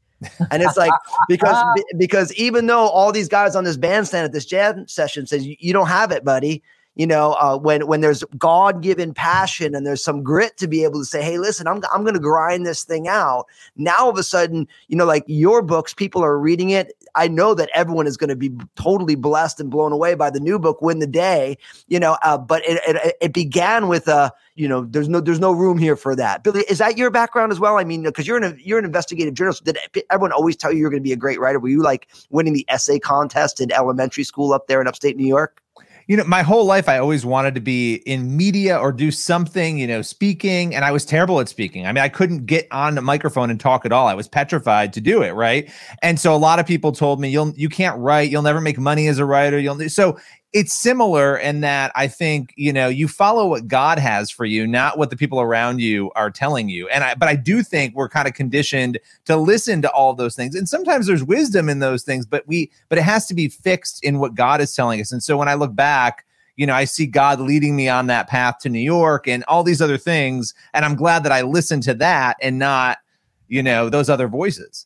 And 0.52 0.64
it's 0.64 0.78
like 0.78 0.92
because 1.28 1.84
because 1.98 2.34
even 2.34 2.68
though 2.68 2.88
all 2.88 3.12
these 3.12 3.28
guys 3.28 3.56
on 3.56 3.64
this 3.64 3.78
bandstand 3.78 4.26
at 4.26 4.32
this 4.32 4.46
jam 4.46 4.88
session 4.88 5.26
says 5.28 5.46
you, 5.46 5.56
you 5.60 5.74
don't 5.74 5.88
have 5.88 6.12
it, 6.12 6.24
buddy. 6.24 6.64
You 6.96 7.08
know, 7.08 7.34
uh, 7.34 7.58
when 7.58 7.88
when 7.88 8.02
there's 8.02 8.24
God 8.38 8.82
given 8.82 9.14
passion 9.14 9.74
and 9.74 9.86
there's 9.86 10.04
some 10.04 10.22
grit 10.22 10.58
to 10.58 10.68
be 10.68 10.84
able 10.84 11.00
to 11.00 11.06
say, 11.06 11.24
"Hey, 11.24 11.40
listen, 11.40 11.68
I'm 11.68 11.82
I'm 11.92 12.04
going 12.04 12.14
to 12.14 12.20
grind 12.20 12.66
this 12.66 12.84
thing 12.84 13.08
out." 13.08 13.46
Now, 13.76 13.96
all 14.00 14.10
of 14.10 14.18
a 14.18 14.24
sudden, 14.24 14.68
you 14.88 14.96
know, 14.96 15.06
like 15.06 15.24
your 15.28 15.62
books, 15.62 15.94
people 15.94 16.24
are 16.24 16.38
reading 16.38 16.70
it. 16.70 16.94
I 17.16 17.28
know 17.28 17.56
that 17.56 17.70
everyone 17.74 18.06
is 18.06 18.18
going 18.18 18.30
to 18.30 18.36
be 18.36 18.52
totally 18.76 19.16
blessed 19.16 19.60
and 19.60 19.72
blown 19.72 19.92
away 19.92 20.14
by 20.14 20.30
the 20.30 20.40
new 20.40 20.60
book, 20.60 20.82
"Win 20.82 21.00
the 21.00 21.08
Day." 21.08 21.58
You 21.88 22.00
know, 22.00 22.18
uh, 22.22 22.38
but 22.38 22.64
it, 22.66 22.80
it 22.88 23.16
it 23.22 23.34
began 23.34 23.88
with 23.88 24.08
a 24.08 24.32
you 24.56 24.68
know, 24.68 24.86
there's 24.86 25.10
no 25.10 25.20
there's 25.20 25.40
no 25.40 25.52
room 25.52 25.80
here 25.80 25.96
for 25.96 26.16
that. 26.16 26.44
Billy, 26.44 26.64
is 26.70 26.78
that 26.78 26.98
your 26.98 27.10
background 27.10 27.52
as 27.52 27.60
well? 27.60 27.78
I 27.78 27.84
mean, 27.84 28.04
because 28.04 28.28
you're 28.28 28.38
an 28.38 28.60
you're 28.64 28.78
an 28.78 28.86
investigative 28.86 29.34
journalist. 29.34 29.64
Did 29.64 29.80
everyone 30.12 30.32
always 30.32 30.56
tell 30.56 30.72
you 30.72 30.80
you're 30.80 30.92
going 30.92 31.02
to 31.02 31.08
be 31.08 31.14
a 31.14 31.18
great 31.18 31.40
writer? 31.40 31.60
Were 31.60 31.70
you 31.70 31.82
like 31.82 32.08
winning 32.30 32.54
the 32.54 32.66
essay 32.70 33.00
contest 33.00 33.60
in 33.60 33.72
elementary 33.72 34.24
school 34.24 34.54
up 34.54 34.68
there 34.68 34.80
in 34.80 34.88
upstate 34.88 35.18
New 35.18 35.28
York? 35.28 35.63
You 36.08 36.18
know, 36.18 36.24
my 36.26 36.42
whole 36.42 36.66
life 36.66 36.90
I 36.90 36.98
always 36.98 37.26
wanted 37.26 37.56
to 37.56 37.62
be 37.62 37.96
in 38.06 38.36
media 38.36 38.78
or 38.78 38.92
do 38.92 39.12
something, 39.12 39.78
you 39.78 39.88
know, 39.88 40.02
speaking, 40.02 40.76
and 40.76 40.84
I 40.84 40.92
was 40.92 41.06
terrible 41.06 41.40
at 41.40 41.50
speaking. 41.50 41.86
I 41.86 41.92
mean, 41.92 42.04
I 42.04 42.10
couldn't 42.10 42.46
get 42.46 42.68
on 42.72 42.96
the 42.96 43.02
microphone 43.02 43.50
and 43.50 43.60
talk 43.60 43.86
at 43.86 43.92
all. 43.92 44.08
I 44.08 44.14
was 44.14 44.28
petrified 44.28 44.94
to 44.94 45.02
do 45.02 45.22
it, 45.22 45.32
right? 45.32 45.70
And 46.02 46.20
so 46.20 46.36
a 46.36 46.38
lot 46.38 46.60
of 46.60 46.66
people 46.66 46.92
told 46.92 47.20
me, 47.20 47.30
"You'll 47.30 47.54
you 47.56 47.70
can't 47.70 47.98
write. 48.00 48.30
You'll 48.30 48.42
never 48.42 48.62
make 48.62 48.78
money 48.78 49.08
as 49.08 49.20
a 49.20 49.26
writer." 49.26 49.60
You'll 49.60 49.90
so 49.90 50.18
it's 50.54 50.72
similar 50.72 51.36
in 51.36 51.62
that 51.62 51.92
I 51.96 52.08
think 52.08 52.54
you 52.56 52.72
know 52.72 52.88
you 52.88 53.08
follow 53.08 53.48
what 53.48 53.68
God 53.68 53.98
has 53.98 54.30
for 54.30 54.46
you, 54.46 54.68
not 54.68 54.98
what 54.98 55.10
the 55.10 55.18
people 55.18 55.42
around 55.42 55.82
you 55.82 56.12
are 56.16 56.30
telling 56.30 56.70
you. 56.70 56.88
And 56.90 57.04
I, 57.04 57.16
but 57.16 57.28
I 57.28 57.36
do 57.36 57.64
think 57.64 57.96
we're 57.96 58.10
kind 58.10 58.28
of 58.28 58.36
conditioned 58.36 59.00
to 59.26 59.36
listen 59.36 59.82
to 59.82 59.92
all 59.92 60.14
those 60.14 60.36
things, 60.36 60.56
and 60.56 60.70
sometimes 60.70 61.08
there's 61.08 61.24
wisdom 61.24 61.70
in 61.70 61.80
those 61.80 62.04
things, 62.04 62.26
but 62.26 62.48
we, 62.48 62.72
but 62.90 62.98
it 62.98 63.04
has 63.04 63.26
to 63.28 63.34
be 63.34 63.50
fixed 63.50 64.04
in 64.04 64.20
what 64.20 64.36
God 64.36 64.62
is 64.62 64.74
telling 64.74 65.02
us. 65.02 65.12
And 65.12 65.24
so 65.24 65.38
when 65.38 65.50
I 65.50 65.56
look 65.56 65.76
back, 65.76 66.26
you 66.56 66.68
know, 66.68 66.76
I 66.76 66.86
see 66.86 67.08
God 67.08 67.40
leading 67.40 67.76
me 67.76 67.90
on 67.90 68.08
that 68.08 68.28
path 68.28 68.60
to 68.60 68.70
New 68.70 68.80
York 68.80 69.28
and 69.28 69.44
all 69.46 69.64
these 69.64 69.82
other 69.82 69.98
things, 69.98 70.54
and 70.74 70.86
I'm 70.86 70.96
glad 70.96 71.24
that 71.24 71.32
I 71.32 71.42
listened 71.42 71.84
to 71.84 71.96
that 71.96 72.38
and 72.42 72.60
not, 72.60 73.00
you 73.48 73.64
know, 73.64 73.90
those 73.90 74.08
other 74.10 74.28
voices. 74.28 74.86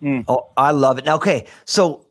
Hmm. 0.00 0.20
Oh, 0.28 0.46
I 0.56 0.72
love 0.72 0.98
it. 0.98 1.06
Now, 1.06 1.16
okay, 1.16 1.46
so 1.64 2.04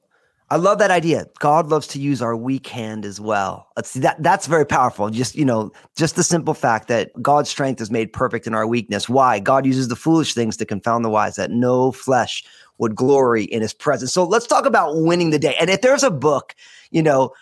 I 0.50 0.56
love 0.56 0.80
that 0.80 0.92
idea. 0.92 1.26
God 1.40 1.68
loves 1.68 1.88
to 1.88 2.00
use 2.00 2.22
our 2.22 2.36
weak 2.36 2.68
hand 2.68 3.04
as 3.04 3.20
well. 3.20 3.68
Let's 3.76 3.92
see 3.92 4.00
that 4.00 4.24
that's 4.24 4.48
very 4.48 4.66
powerful. 4.66 5.10
Just 5.10 5.36
you 5.36 5.44
know, 5.44 5.72
just 5.98 6.16
the 6.16 6.24
simple 6.24 6.54
fact 6.54 6.88
that 6.88 7.12
God's 7.22 7.50
strength 7.50 7.82
is 7.82 7.92
made 7.92 8.14
perfect 8.14 8.48
in 8.48 8.54
our 8.54 8.66
weakness. 8.66 9.10
Why? 9.10 9.40
God 9.40 9.66
uses 9.66 9.90
the 9.90 9.96
foolish 9.98 10.34
things 10.34 10.56
to 10.58 10.66
confound 10.66 11.04
the 11.04 11.10
wise, 11.10 11.36
that 11.36 11.52
no 11.52 11.92
flesh 11.92 12.46
would 12.78 12.96
glory 12.96 13.44
in 13.44 13.62
his 13.62 13.74
presence. 13.74 14.14
So 14.14 14.24
let's 14.24 14.48
talk 14.48 14.66
about 14.66 14.96
winning 14.96 15.32
the 15.32 15.40
day. 15.40 15.56
And 15.60 15.70
if 15.70 15.82
there's 15.82 16.04
a 16.04 16.12
book, 16.12 16.56
you 16.92 17.02
know, 17.04 17.34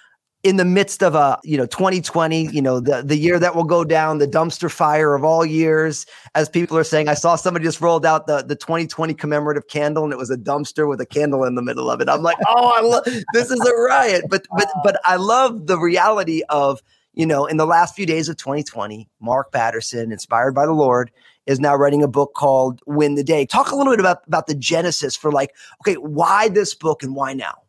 in 0.45 0.57
the 0.57 0.63
midst 0.63 1.01
of 1.01 1.15
a 1.15 1.39
you 1.43 1.57
know 1.57 1.65
2020 1.65 2.49
you 2.51 2.61
know 2.61 2.79
the 2.79 3.01
the 3.01 3.17
year 3.17 3.39
that 3.39 3.55
will 3.55 3.63
go 3.63 3.83
down 3.83 4.19
the 4.19 4.27
dumpster 4.27 4.71
fire 4.71 5.15
of 5.15 5.23
all 5.23 5.43
years 5.43 6.05
as 6.35 6.47
people 6.47 6.77
are 6.77 6.83
saying 6.83 7.07
i 7.09 7.15
saw 7.15 7.35
somebody 7.35 7.65
just 7.65 7.81
rolled 7.81 8.05
out 8.05 8.27
the 8.27 8.43
the 8.43 8.55
2020 8.55 9.15
commemorative 9.15 9.67
candle 9.67 10.03
and 10.03 10.13
it 10.13 10.19
was 10.19 10.29
a 10.29 10.37
dumpster 10.37 10.87
with 10.87 11.01
a 11.01 11.05
candle 11.05 11.43
in 11.45 11.55
the 11.55 11.63
middle 11.63 11.89
of 11.89 11.99
it. 11.99 12.07
I'm 12.07 12.21
like 12.21 12.37
oh 12.47 12.73
i 12.77 12.81
love 12.81 13.03
this 13.33 13.49
is 13.49 13.59
a 13.59 13.73
riot. 13.73 14.25
But 14.29 14.45
but 14.55 14.67
but 14.83 15.01
i 15.03 15.15
love 15.15 15.65
the 15.65 15.79
reality 15.79 16.43
of 16.49 16.79
you 17.15 17.25
know 17.25 17.47
in 17.47 17.57
the 17.57 17.65
last 17.65 17.95
few 17.95 18.05
days 18.05 18.29
of 18.29 18.37
2020 18.37 19.09
mark 19.19 19.51
batterson 19.51 20.11
inspired 20.11 20.53
by 20.53 20.67
the 20.67 20.73
lord 20.73 21.09
is 21.47 21.59
now 21.59 21.75
writing 21.75 22.03
a 22.03 22.07
book 22.07 22.33
called 22.35 22.81
win 22.85 23.15
the 23.15 23.23
day. 23.23 23.45
Talk 23.47 23.71
a 23.71 23.75
little 23.75 23.93
bit 23.93 23.99
about 23.99 24.19
about 24.27 24.45
the 24.45 24.55
genesis 24.55 25.15
for 25.15 25.31
like 25.31 25.55
okay 25.81 25.95
why 25.95 26.49
this 26.49 26.75
book 26.75 27.01
and 27.01 27.15
why 27.15 27.33
now 27.33 27.64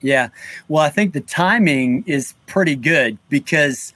yeah. 0.00 0.28
Well, 0.68 0.82
I 0.82 0.88
think 0.88 1.12
the 1.12 1.20
timing 1.20 2.04
is 2.06 2.34
pretty 2.46 2.76
good 2.76 3.18
because, 3.28 3.92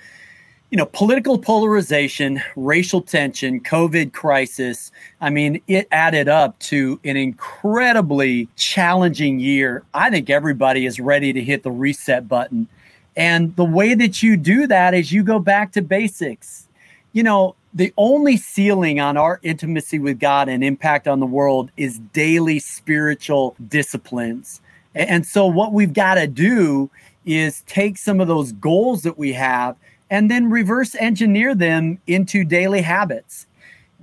you 0.70 0.76
know, 0.76 0.86
political 0.86 1.38
polarization, 1.38 2.42
racial 2.56 3.00
tension, 3.00 3.60
COVID 3.60 4.12
crisis, 4.12 4.92
I 5.20 5.30
mean, 5.30 5.60
it 5.68 5.88
added 5.90 6.28
up 6.28 6.58
to 6.60 7.00
an 7.04 7.16
incredibly 7.16 8.48
challenging 8.56 9.38
year. 9.38 9.82
I 9.94 10.10
think 10.10 10.30
everybody 10.30 10.86
is 10.86 11.00
ready 11.00 11.32
to 11.32 11.42
hit 11.42 11.62
the 11.62 11.70
reset 11.70 12.28
button. 12.28 12.68
And 13.16 13.54
the 13.56 13.64
way 13.64 13.94
that 13.94 14.22
you 14.22 14.36
do 14.36 14.66
that 14.66 14.92
is 14.92 15.12
you 15.12 15.22
go 15.22 15.38
back 15.38 15.72
to 15.72 15.82
basics. 15.82 16.68
You 17.12 17.22
know, 17.22 17.54
the 17.72 17.92
only 17.96 18.36
ceiling 18.36 19.00
on 19.00 19.16
our 19.16 19.40
intimacy 19.42 19.98
with 19.98 20.18
God 20.18 20.48
and 20.48 20.62
impact 20.64 21.08
on 21.08 21.20
the 21.20 21.26
world 21.26 21.70
is 21.76 22.00
daily 22.12 22.58
spiritual 22.58 23.56
disciplines. 23.68 24.60
And 24.94 25.26
so, 25.26 25.46
what 25.46 25.72
we've 25.72 25.92
got 25.92 26.14
to 26.14 26.26
do 26.26 26.90
is 27.26 27.62
take 27.62 27.98
some 27.98 28.20
of 28.20 28.28
those 28.28 28.52
goals 28.52 29.02
that 29.02 29.18
we 29.18 29.32
have 29.32 29.76
and 30.10 30.30
then 30.30 30.50
reverse 30.50 30.94
engineer 30.96 31.54
them 31.54 31.98
into 32.06 32.44
daily 32.44 32.82
habits. 32.82 33.46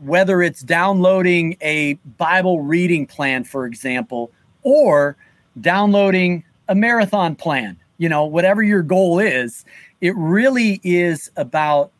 Whether 0.01 0.41
it's 0.41 0.61
downloading 0.61 1.57
a 1.61 1.93
Bible 2.17 2.61
reading 2.61 3.05
plan, 3.05 3.43
for 3.43 3.65
example, 3.65 4.31
or 4.63 5.15
downloading 5.59 6.43
a 6.67 6.75
marathon 6.75 7.35
plan, 7.35 7.77
you 7.97 8.09
know, 8.09 8.25
whatever 8.25 8.63
your 8.63 8.81
goal 8.81 9.19
is, 9.19 9.63
it 10.01 10.15
really 10.15 10.81
is 10.83 11.29
about 11.37 11.91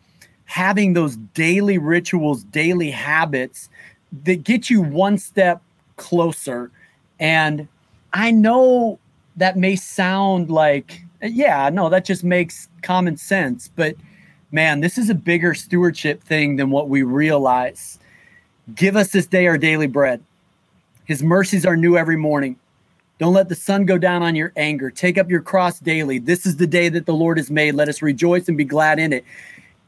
having 0.46 0.94
those 0.94 1.16
daily 1.34 1.78
rituals, 1.78 2.44
daily 2.46 2.90
habits 2.90 3.70
that 4.24 4.44
get 4.44 4.70
you 4.70 4.82
one 4.82 5.18
step 5.18 5.62
closer 5.96 6.72
and 7.20 7.68
I 8.14 8.32
know 8.32 9.00
that 9.38 9.58
may 9.58 9.76
sound 9.76 10.50
like, 10.50 11.02
yeah, 11.22 11.70
no, 11.70 11.90
that 11.90 12.06
just 12.06 12.24
makes 12.24 12.68
common 12.82 13.18
sense. 13.18 13.70
But 13.76 13.96
man, 14.52 14.82
this 14.82 14.98
is 14.98 15.10
a 15.10 15.16
bigger 15.16 15.54
stewardship 15.54 16.24
thing 16.24 16.58
than 16.58 16.70
what 16.72 16.90
we 16.90 17.04
realize. 17.04 18.00
Give 18.76 18.96
us 18.96 19.12
this 19.12 19.28
day 19.28 19.48
our 19.48 19.58
daily 19.58 19.88
bread. 19.88 20.24
His 21.06 21.24
mercies 21.24 21.66
are 21.66 21.78
new 21.78 21.98
every 21.98 22.18
morning. 22.18 22.58
Don't 23.18 23.34
let 23.34 23.50
the 23.50 23.56
sun 23.56 23.86
go 23.86 23.98
down 23.98 24.24
on 24.24 24.36
your 24.36 24.52
anger. 24.56 24.90
Take 24.90 25.18
up 25.18 25.30
your 25.30 25.42
cross 25.42 25.80
daily. 25.80 26.18
This 26.18 26.46
is 26.46 26.58
the 26.58 26.68
day 26.68 26.90
that 26.90 27.06
the 27.06 27.14
Lord 27.14 27.38
has 27.38 27.52
made. 27.52 27.76
Let 27.76 27.90
us 27.90 28.02
rejoice 28.02 28.48
and 28.48 28.58
be 28.58 28.64
glad 28.64 28.98
in 28.98 29.14
it. 29.14 29.24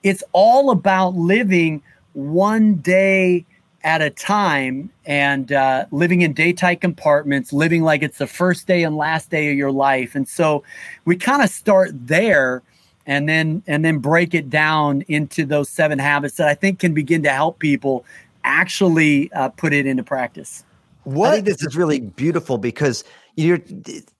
It's 0.03 0.23
all 0.33 0.69
about 0.69 1.15
living 1.15 1.81
one 2.13 2.75
day 2.75 3.45
at 3.83 4.01
a 4.01 4.09
time 4.09 4.89
and 5.05 5.51
uh, 5.51 5.85
living 5.91 6.21
in 6.21 6.33
day 6.33 6.53
tight 6.53 6.81
compartments, 6.81 7.51
living 7.51 7.83
like 7.83 8.01
it's 8.01 8.17
the 8.17 8.27
first 8.27 8.67
day 8.67 8.83
and 8.83 8.95
last 8.95 9.29
day 9.29 9.51
of 9.51 9.57
your 9.57 9.71
life. 9.71 10.15
And 10.15 10.27
so 10.27 10.63
we 11.05 11.15
kind 11.15 11.41
of 11.41 11.49
start 11.49 11.91
there 11.93 12.61
and 13.05 13.27
then 13.27 13.61
and 13.67 13.83
then 13.83 13.97
break 13.97 14.33
it 14.33 14.49
down 14.49 15.03
into 15.07 15.45
those 15.45 15.69
seven 15.69 15.99
habits 15.99 16.35
that 16.37 16.47
I 16.47 16.53
think 16.53 16.79
can 16.79 16.93
begin 16.93 17.23
to 17.23 17.29
help 17.29 17.59
people 17.59 18.05
actually 18.45 19.31
uh, 19.33 19.49
put 19.49 19.73
it 19.73 19.85
into 19.85 20.03
practice. 20.03 20.63
What? 21.03 21.29
I 21.29 21.33
think 21.33 21.45
this 21.45 21.63
is 21.63 21.75
really 21.75 21.99
beautiful 21.99 22.57
because 22.57 23.03
you're 23.35 23.59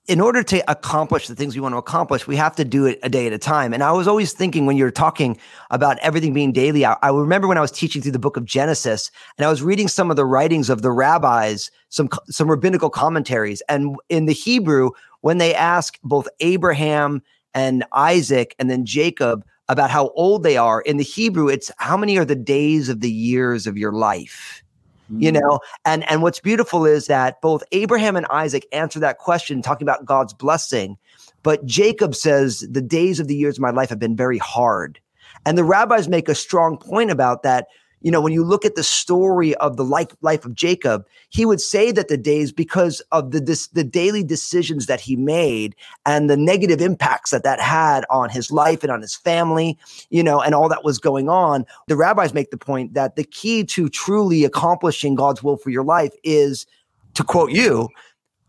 in 0.08 0.20
order 0.20 0.44
to 0.44 0.70
accomplish 0.70 1.28
the 1.28 1.36
things 1.36 1.56
we 1.56 1.62
want 1.62 1.74
to 1.74 1.78
accomplish, 1.78 2.28
we 2.28 2.36
have 2.36 2.56
to 2.58 2.66
do 2.66 2.86
it 2.86 3.00
a 3.04 3.10
day 3.10 3.26
at 3.26 3.32
a 3.32 3.38
time. 3.38 3.74
And 3.74 3.84
I 3.84 3.92
was 3.94 4.08
always 4.08 4.34
thinking 4.34 4.66
when 4.66 4.76
you're 4.76 4.92
talking 4.92 5.38
about 5.72 5.98
everything 6.00 6.34
being 6.34 6.52
daily, 6.52 6.86
I, 6.86 6.98
I, 7.02 7.10
remember 7.10 7.48
when 7.48 7.58
I 7.58 7.62
was 7.62 7.72
teaching 7.72 8.02
through 8.02 8.12
the 8.12 8.20
book 8.20 8.36
of 8.36 8.44
Genesis 8.44 9.12
and 9.38 9.46
I 9.46 9.50
was 9.50 9.64
reading 9.64 9.88
some 9.88 10.10
of 10.10 10.18
the 10.18 10.26
writings 10.26 10.70
of 10.70 10.82
the 10.82 10.92
rabbis, 10.92 11.72
some 11.90 12.10
some 12.30 12.50
rabbinical 12.50 12.90
commentaries. 12.90 13.62
And 13.70 13.96
in 14.10 14.26
the 14.26 14.34
Hebrew, 14.34 14.92
when 15.22 15.38
they 15.38 15.56
ask 15.56 15.98
both 16.04 16.28
Abraham 16.42 17.22
and 17.54 17.86
Isaac 17.94 18.56
and 18.60 18.70
then 18.70 18.86
Jacob 18.86 19.46
about 19.70 19.90
how 19.90 20.10
old 20.10 20.44
they 20.44 20.58
are, 20.58 20.82
in 20.82 20.98
the 20.98 21.04
Hebrew, 21.04 21.48
it's 21.48 21.72
how 21.78 21.96
many 21.96 22.18
are 22.18 22.26
the 22.26 22.36
days 22.36 22.90
of 22.90 23.00
the 23.00 23.12
years 23.12 23.66
of 23.68 23.78
your 23.78 23.94
life? 23.94 24.64
You 25.10 25.32
mm. 25.32 25.40
know 25.40 25.60
and 25.86 26.10
and 26.10 26.22
what's 26.22 26.40
beautiful 26.40 26.86
is 26.86 27.08
that 27.08 27.42
both 27.42 27.64
abraham 27.72 28.16
and 28.16 28.26
isaac 28.30 28.66
answer 28.72 29.00
that 29.00 29.18
question 29.18 29.62
talking 29.62 29.86
about 29.86 30.06
god's 30.06 30.34
blessing 30.34 30.98
but 31.44 31.66
jacob 31.66 32.16
says 32.16 32.66
the 32.72 32.82
days 32.82 33.20
of 33.20 33.28
the 33.28 33.36
years 33.36 33.58
of 33.58 33.62
my 33.62 33.72
life 33.72 33.90
have 33.90 34.00
been 34.00 34.16
very 34.16 34.38
hard 34.38 35.00
and 35.46 35.58
the 35.58 35.64
rabbis 35.64 36.08
make 36.08 36.30
a 36.30 36.36
strong 36.36 36.78
point 36.78 37.12
about 37.12 37.44
that 37.44 37.68
you 38.04 38.12
know, 38.12 38.22
when 38.22 38.34
you 38.34 38.44
look 38.44 38.66
at 38.66 38.76
the 38.76 38.84
story 38.84 39.56
of 39.56 39.78
the 39.78 39.84
life, 39.84 40.10
life 40.22 40.46
of 40.46 40.54
Jacob, 40.54 41.08
he 41.30 41.46
would 41.46 41.62
say 41.62 41.92
that 41.92 42.10
the 42.10 42.18
days, 42.18 42.52
because 42.52 43.02
of 43.12 43.32
the, 43.32 43.40
this, 43.40 43.68
the 43.68 43.84
daily 43.84 44.24
decisions 44.24 44.86
that 44.86 45.00
he 45.00 45.16
made 45.16 45.74
and 46.06 46.30
the 46.30 46.38
negative 46.38 46.82
impacts 46.82 47.32
that 47.32 47.44
that 47.44 47.60
had 47.60 48.06
on 48.10 48.30
his 48.30 48.52
life 48.52 48.84
and 48.84 48.92
on 48.92 49.02
his 49.02 49.16
family, 49.16 49.78
you 50.10 50.22
know, 50.22 50.42
and 50.42 50.54
all 50.54 50.70
that 50.70 50.84
was 50.84 51.00
going 51.00 51.30
on, 51.30 51.66
the 51.88 51.96
rabbis 51.96 52.34
make 52.34 52.52
the 52.52 52.58
point 52.58 52.94
that 52.94 53.16
the 53.16 53.24
key 53.24 53.64
to 53.64 53.88
truly 53.88 54.44
accomplishing 54.44 55.16
God's 55.16 55.42
will 55.42 55.58
for 55.58 55.70
your 55.70 55.84
life 55.84 56.14
is, 56.24 56.68
to 57.14 57.24
quote 57.24 57.52
you, 57.52 57.88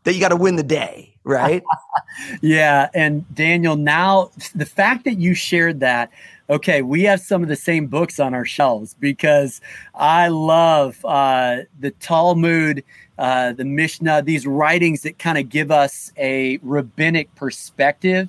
that 0.03 0.15
you 0.15 0.21
got 0.21 0.31
to 0.31 0.37
win 0.37 0.57
the 0.57 0.63
day, 0.63 1.15
right? 1.23 1.63
yeah. 2.43 2.89
And 2.93 3.25
Daniel, 3.35 3.77
now 3.77 4.31
the 4.55 4.67
fact 4.67 5.05
that 5.05 5.15
you 5.15 5.35
shared 5.35 5.81
that, 5.81 6.11
okay, 6.51 6.83
we 6.83 7.03
have 7.05 7.21
some 7.21 7.43
of 7.43 7.49
the 7.49 7.57
same 7.57 7.87
books 7.87 8.21
on 8.21 8.35
our 8.35 8.45
shelves 8.45 8.95
because 9.01 9.61
I 9.95 10.29
love 10.29 11.03
uh, 11.05 11.59
the 11.81 11.91
Talmud, 11.93 12.85
uh, 13.19 13.53
the 13.53 13.65
Mishnah, 13.65 14.23
these 14.23 14.47
writings 14.47 15.03
that 15.03 15.19
kind 15.19 15.39
of 15.39 15.49
give 15.49 15.71
us 15.71 16.13
a 16.19 16.59
rabbinic 16.63 17.35
perspective. 17.35 18.29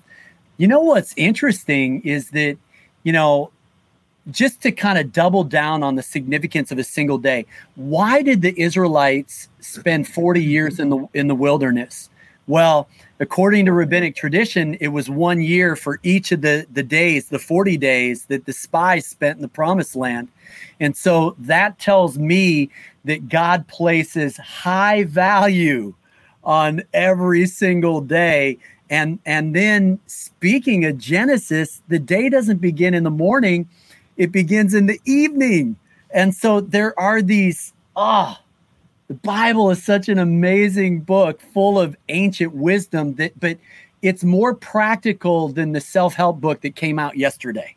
You 0.58 0.68
know 0.68 0.80
what's 0.80 1.14
interesting 1.18 2.02
is 2.04 2.30
that, 2.32 2.58
you 3.04 3.12
know, 3.12 3.52
just 4.32 4.62
to 4.62 4.72
kind 4.72 4.98
of 4.98 5.12
double 5.12 5.44
down 5.44 5.84
on 5.84 5.96
the 5.96 6.02
significance 6.02 6.72
of 6.72 6.80
a 6.80 6.84
single 6.84 7.18
day, 7.18 7.46
why 7.76 8.22
did 8.22 8.42
the 8.42 8.60
Israelites 8.60 9.50
spend 9.60 10.08
40 10.08 10.44
years 10.44 10.80
in 10.80 10.90
the 10.90 11.08
in 11.14 11.28
the 11.28 11.36
wilderness? 11.36 12.10
Well, 12.48 12.88
according 13.20 13.66
to 13.66 13.72
rabbinic 13.72 14.16
tradition, 14.16 14.76
it 14.76 14.90
was 14.90 15.10
one 15.10 15.42
year 15.42 15.76
for 15.76 16.00
each 16.04 16.32
of 16.32 16.42
the, 16.42 16.66
the 16.74 16.84
days, 16.84 17.30
the 17.30 17.40
40 17.40 17.78
days 17.78 18.26
that 18.26 18.46
the 18.46 18.54
spies 18.54 19.06
spent 19.06 19.38
in 19.38 19.42
the 19.42 19.48
promised 19.48 19.96
land. 19.96 20.28
And 20.80 20.96
so 20.96 21.36
that 21.40 21.80
tells 21.80 22.18
me 22.18 22.70
that 23.06 23.30
God 23.30 23.68
places 23.68 24.38
high 24.38 25.04
value 25.06 25.94
on 26.44 26.84
every 26.94 27.46
single 27.46 28.02
day. 28.02 28.58
And, 28.90 29.20
and 29.26 29.56
then 29.56 30.00
speaking 30.06 30.86
of 30.86 30.98
Genesis, 30.98 31.82
the 31.88 32.00
day 32.00 32.30
doesn't 32.30 32.58
begin 32.58 32.94
in 32.94 33.04
the 33.04 33.12
morning, 33.12 33.68
it 34.18 34.32
begins 34.32 34.74
in 34.74 34.86
the 34.86 35.00
evening. 35.06 35.78
And 36.12 36.36
so 36.36 36.62
there 36.62 36.98
are 37.00 37.22
these, 37.22 37.74
ah, 37.96 38.40
oh, 38.40 38.45
the 39.08 39.14
Bible 39.14 39.70
is 39.70 39.84
such 39.84 40.10
an 40.10 40.18
amazing 40.18 41.02
book 41.02 41.40
full 41.42 41.80
of 41.80 41.96
ancient 42.10 42.54
wisdom 42.54 43.16
that 43.16 43.40
but 43.40 43.58
it's 44.02 44.24
more 44.24 44.54
practical 44.54 45.50
than 45.50 45.72
the 45.72 45.82
self-help 45.82 46.40
book 46.40 46.62
that 46.62 46.76
came 46.76 47.00
out 47.00 47.18
yesterday. 47.18 47.76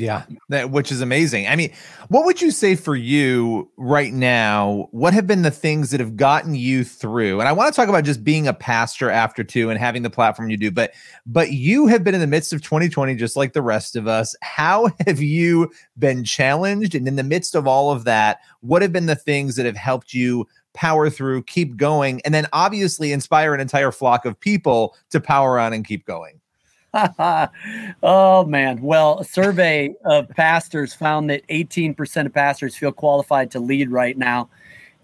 Yeah, 0.00 0.24
that 0.48 0.70
which 0.70 0.90
is 0.90 1.02
amazing. 1.02 1.46
I 1.46 1.56
mean, 1.56 1.72
what 2.08 2.24
would 2.24 2.40
you 2.40 2.50
say 2.50 2.74
for 2.74 2.96
you 2.96 3.70
right 3.76 4.12
now? 4.12 4.88
What 4.92 5.12
have 5.12 5.26
been 5.26 5.42
the 5.42 5.50
things 5.50 5.90
that 5.90 6.00
have 6.00 6.16
gotten 6.16 6.54
you 6.54 6.84
through? 6.84 7.38
And 7.38 7.48
I 7.48 7.52
want 7.52 7.72
to 7.72 7.76
talk 7.78 7.88
about 7.88 8.04
just 8.04 8.24
being 8.24 8.48
a 8.48 8.54
pastor 8.54 9.10
after 9.10 9.44
two 9.44 9.68
and 9.68 9.78
having 9.78 10.02
the 10.02 10.10
platform 10.10 10.48
you 10.48 10.56
do, 10.56 10.70
but 10.70 10.92
but 11.26 11.52
you 11.52 11.86
have 11.86 12.02
been 12.02 12.14
in 12.14 12.20
the 12.20 12.26
midst 12.26 12.52
of 12.52 12.62
2020 12.62 13.14
just 13.14 13.36
like 13.36 13.52
the 13.52 13.62
rest 13.62 13.94
of 13.94 14.08
us. 14.08 14.34
How 14.40 14.90
have 15.06 15.20
you 15.20 15.70
been 15.98 16.24
challenged 16.24 16.94
and 16.94 17.06
in 17.06 17.16
the 17.16 17.22
midst 17.22 17.54
of 17.54 17.66
all 17.66 17.92
of 17.92 18.04
that, 18.04 18.40
what 18.60 18.80
have 18.80 18.92
been 18.92 19.06
the 19.06 19.16
things 19.16 19.56
that 19.56 19.66
have 19.66 19.76
helped 19.76 20.14
you 20.14 20.48
power 20.72 21.10
through, 21.10 21.42
keep 21.42 21.76
going, 21.76 22.22
and 22.22 22.32
then 22.32 22.46
obviously 22.52 23.12
inspire 23.12 23.52
an 23.52 23.60
entire 23.60 23.92
flock 23.92 24.24
of 24.24 24.38
people 24.40 24.96
to 25.10 25.20
power 25.20 25.58
on 25.58 25.72
and 25.72 25.86
keep 25.86 26.06
going? 26.06 26.40
oh 28.02 28.44
man. 28.44 28.80
Well, 28.82 29.20
a 29.20 29.24
survey 29.24 29.94
of 30.04 30.28
pastors 30.30 30.92
found 30.94 31.30
that 31.30 31.46
18% 31.48 32.26
of 32.26 32.34
pastors 32.34 32.76
feel 32.76 32.92
qualified 32.92 33.50
to 33.52 33.60
lead 33.60 33.90
right 33.90 34.16
now. 34.16 34.48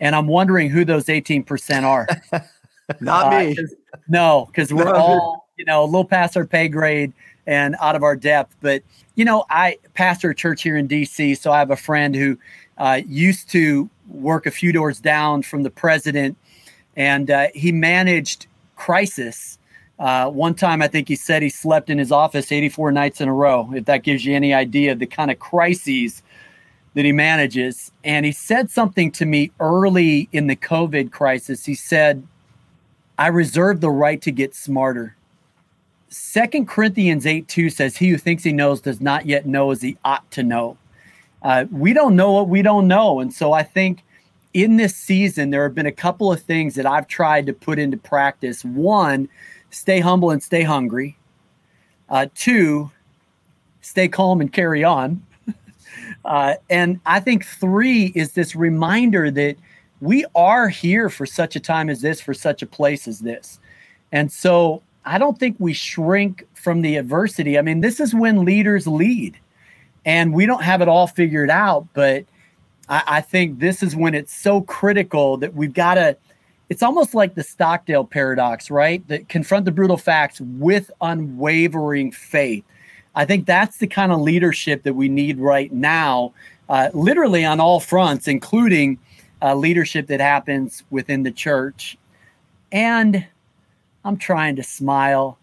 And 0.00 0.14
I'm 0.14 0.26
wondering 0.26 0.69
who 0.69 0.85
those 0.85 1.07
18% 1.07 1.83
are. 1.85 2.07
Not 3.00 3.33
uh, 3.33 3.38
me. 3.38 3.57
Cause, 3.57 3.75
no, 4.09 4.47
because 4.47 4.73
we're 4.73 4.95
all, 4.95 5.49
you 5.57 5.64
know, 5.64 5.83
a 5.83 5.87
little 5.87 6.05
past 6.05 6.37
our 6.37 6.47
pay 6.47 6.69
grade. 6.69 7.12
and 7.47 7.76
out 7.81 7.95
of 7.97 8.02
our 8.02 8.16
depth. 8.16 8.55
But 8.61 8.83
you 9.14 9.25
know, 9.25 9.45
I 9.50 9.78
pastor 9.95 10.31
a 10.31 10.35
church 10.35 10.62
here 10.62 10.76
in 10.76 10.88
DC, 10.88 11.38
so 11.38 11.52
I 11.52 11.59
have 11.59 11.71
a 11.71 11.76
friend 11.76 12.14
who 12.14 12.38
uh, 12.78 13.00
used 13.07 13.49
to 13.50 13.88
work 14.09 14.47
a 14.47 14.50
few 14.50 14.73
doors 14.73 15.00
down 15.00 15.43
from 15.43 15.62
the 15.62 15.71
president, 15.71 16.37
and 16.97 17.31
uh, 17.31 17.49
he 17.55 17.73
managed 17.73 18.47
crisis. 18.76 19.56
Uh, 19.99 20.29
one 20.29 20.55
time, 20.55 20.83
I 20.83 20.88
think 20.88 21.09
he 21.09 21.17
said 21.17 21.43
he 21.43 21.49
slept 21.49 21.88
in 21.88 21.99
his 21.99 22.12
office 22.12 22.53
84 22.53 22.93
nights 22.93 23.21
in 23.21 23.29
a 23.29 23.33
row. 23.33 23.71
If 23.75 23.87
that 23.87 24.03
gives 24.03 24.25
you 24.25 24.35
any 24.35 24.53
idea 24.53 24.93
of 24.93 24.99
the 24.99 25.07
kind 25.07 25.31
of 25.31 25.38
crises 25.38 26.23
that 26.95 27.05
he 27.05 27.12
manages. 27.12 27.93
And 28.05 28.25
he 28.26 28.33
said 28.33 28.71
something 28.71 29.12
to 29.12 29.26
me 29.26 29.53
early 29.61 30.29
in 30.33 30.47
the 30.47 30.57
COVID 30.57 31.12
crisis. 31.12 31.67
He 31.67 31.75
said, 31.75 32.26
I 33.19 33.29
reserve 33.29 33.81
the 33.81 33.91
right 33.91 34.21
to 34.23 34.31
get 34.31 34.55
smarter. 34.55 35.15
Second 36.09 36.69
Corinthians 36.69 37.26
8 37.26 37.49
2 37.49 37.71
says, 37.71 37.99
He 37.99 38.09
who 38.09 38.17
thinks 38.17 38.45
he 38.45 38.53
knows 38.53 38.81
does 38.81 39.00
not 39.00 39.26
yet 39.26 39.47
know 39.47 39.71
as 39.71 39.83
he 39.83 39.99
ought 40.05 40.31
to 40.33 40.43
know. 40.43 40.79
Uh, 41.43 41.67
we 41.71 41.93
don't 41.93 42.17
know 42.17 42.33
what 42.33 42.49
we 42.49 42.62
don't 42.62 42.88
know. 42.88 43.21
And 43.21 43.33
so 43.33 43.53
I 43.53 43.62
think 43.62 44.03
in 44.55 44.79
this 44.79 44.97
season, 44.97 45.50
there 45.50 45.65
have 45.65 45.75
been 45.75 45.87
a 45.87 45.93
couple 45.93 46.33
of 46.33 46.41
things 46.41 46.76
that 46.76 46.87
I've 46.87 47.09
tried 47.09 47.45
to 47.47 47.53
put 47.53 47.79
into 47.79 47.99
practice. 47.99 48.65
One, 48.65 49.29
stay 49.76 50.00
humble 50.00 50.30
and 50.30 50.42
stay 50.42 50.62
hungry. 50.62 51.16
Uh, 52.09 52.26
two, 52.35 52.90
stay 53.83 54.09
calm 54.09 54.40
and 54.40 54.52
carry 54.52 54.83
on. 54.83 55.23
Uh, 56.25 56.54
and 56.68 56.99
I 57.06 57.21
think 57.21 57.45
three 57.47 58.06
is 58.16 58.33
this 58.33 58.56
reminder 58.56 59.30
that 59.30 59.56
we 60.00 60.25
are 60.35 60.68
here 60.68 61.09
for 61.09 61.25
such 61.25 61.54
a 61.54 61.61
time 61.61 61.88
as 61.88 62.00
this, 62.00 62.21
for 62.21 62.35
such 62.35 62.62
a 62.62 62.66
place 62.66 63.06
as 63.06 63.21
this. 63.21 63.61
And 64.11 64.33
so 64.33 64.83
I 65.04 65.18
don't 65.18 65.38
think 65.38 65.54
we 65.61 65.73
shrink 65.73 66.45
from 66.54 66.83
the 66.83 66.97
adversity. 66.97 67.56
I 67.56 67.62
mean, 67.62 67.80
this 67.80 68.00
is 68.00 68.12
when 68.12 68.45
leaders 68.45 68.88
lead, 68.88 69.38
and 70.04 70.35
we 70.35 70.47
don't 70.47 70.64
have 70.64 70.83
it 70.83 70.88
all 70.88 71.06
figured 71.06 71.49
out, 71.49 71.87
but 71.95 72.25
I, 72.88 73.02
I 73.06 73.21
think 73.21 73.61
this 73.61 73.80
is 73.80 73.95
when 73.95 74.12
it's 74.12 74.35
so 74.35 74.62
critical 74.62 75.37
that 75.37 75.54
we've 75.54 75.75
got 75.75 75.95
to. 75.95 76.16
It's 76.68 76.82
almost 76.82 77.14
like 77.14 77.35
the 77.35 77.42
Stockdale 77.42 78.04
paradox, 78.04 78.70
right? 78.70 79.06
That 79.08 79.28
confront 79.28 79.64
the 79.64 79.73
brutal 79.73 79.96
facts 79.96 80.40
with 80.40 80.90
unwavering 81.00 82.12
faith 82.12 82.64
I 83.16 83.25
think 83.25 83.46
that's 83.46 83.78
the 83.78 83.87
kind 83.87 84.12
of 84.12 84.20
leadership 84.20 84.82
that 84.82 84.92
we 84.92 85.08
need 85.08 85.40
right 85.40 85.73
now, 85.73 86.35
uh, 86.68 86.90
literally 86.92 87.46
on 87.46 87.61
all 87.61 87.80
fronts, 87.80 88.28
including 88.28 88.99
uh, 89.40 89.54
leadership 89.54 90.06
that 90.08 90.20
happens 90.20 90.85
within 90.90 91.23
the 91.23 91.30
church. 91.30 91.96
And 92.70 93.26
I'm 94.04 94.18
trying 94.18 94.56
to 94.56 94.62
smile 94.62 95.38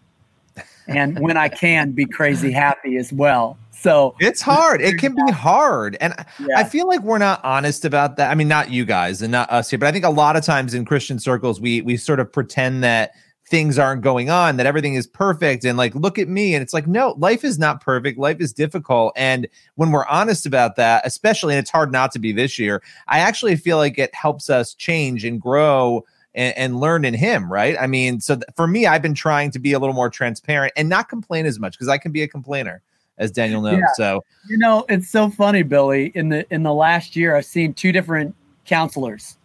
and 0.86 1.18
when 1.20 1.36
I 1.36 1.48
can 1.48 1.92
be 1.92 2.06
crazy 2.06 2.52
happy 2.52 2.96
as 2.96 3.12
well. 3.12 3.58
So 3.72 4.14
it's 4.18 4.40
hard. 4.40 4.80
It 4.80 4.98
can 4.98 5.14
be 5.14 5.32
hard. 5.32 5.96
And 6.00 6.14
yeah. 6.40 6.58
I 6.58 6.64
feel 6.64 6.88
like 6.88 7.00
we're 7.00 7.18
not 7.18 7.44
honest 7.44 7.84
about 7.84 8.16
that. 8.16 8.30
I 8.30 8.34
mean, 8.34 8.48
not 8.48 8.70
you 8.70 8.84
guys 8.84 9.20
and 9.20 9.30
not 9.30 9.50
us 9.50 9.68
here, 9.68 9.78
but 9.78 9.86
I 9.86 9.92
think 9.92 10.04
a 10.04 10.10
lot 10.10 10.36
of 10.36 10.44
times 10.44 10.72
in 10.72 10.84
Christian 10.84 11.18
circles, 11.18 11.60
we 11.60 11.82
we 11.82 11.96
sort 11.96 12.20
of 12.20 12.32
pretend 12.32 12.82
that 12.82 13.12
things 13.46 13.78
aren't 13.78 14.00
going 14.00 14.30
on, 14.30 14.56
that 14.56 14.64
everything 14.64 14.94
is 14.94 15.06
perfect, 15.06 15.64
and 15.64 15.76
like, 15.76 15.94
look 15.94 16.18
at 16.18 16.28
me. 16.28 16.54
And 16.54 16.62
it's 16.62 16.72
like, 16.72 16.86
no, 16.86 17.14
life 17.18 17.44
is 17.44 17.58
not 17.58 17.82
perfect. 17.82 18.18
Life 18.18 18.40
is 18.40 18.54
difficult. 18.54 19.12
And 19.16 19.46
when 19.74 19.90
we're 19.90 20.06
honest 20.06 20.46
about 20.46 20.76
that, 20.76 21.06
especially, 21.06 21.54
and 21.54 21.60
it's 21.60 21.70
hard 21.70 21.92
not 21.92 22.10
to 22.12 22.18
be 22.18 22.32
this 22.32 22.58
year, 22.58 22.82
I 23.06 23.18
actually 23.18 23.56
feel 23.56 23.76
like 23.76 23.98
it 23.98 24.14
helps 24.14 24.48
us 24.48 24.72
change 24.72 25.24
and 25.24 25.40
grow 25.40 26.06
and, 26.34 26.56
and 26.56 26.80
learn 26.80 27.04
in 27.04 27.14
Him, 27.14 27.52
right? 27.52 27.76
I 27.78 27.86
mean, 27.86 28.20
so 28.20 28.36
th- 28.36 28.44
for 28.56 28.66
me, 28.66 28.86
I've 28.86 29.02
been 29.02 29.14
trying 29.14 29.50
to 29.52 29.58
be 29.58 29.72
a 29.72 29.78
little 29.78 29.94
more 29.94 30.10
transparent 30.10 30.72
and 30.76 30.88
not 30.88 31.08
complain 31.08 31.46
as 31.46 31.58
much 31.58 31.74
because 31.74 31.88
I 31.88 31.98
can 31.98 32.12
be 32.12 32.22
a 32.22 32.28
complainer 32.28 32.82
as 33.18 33.30
Daniel 33.30 33.62
knows. 33.62 33.78
Yeah. 33.78 33.86
So 33.96 34.24
you 34.48 34.58
know, 34.58 34.84
it's 34.88 35.08
so 35.08 35.30
funny, 35.30 35.62
Billy. 35.62 36.12
In 36.14 36.28
the 36.28 36.52
in 36.52 36.62
the 36.62 36.74
last 36.74 37.16
year, 37.16 37.36
I've 37.36 37.46
seen 37.46 37.74
two 37.74 37.92
different 37.92 38.34
counselors 38.64 39.36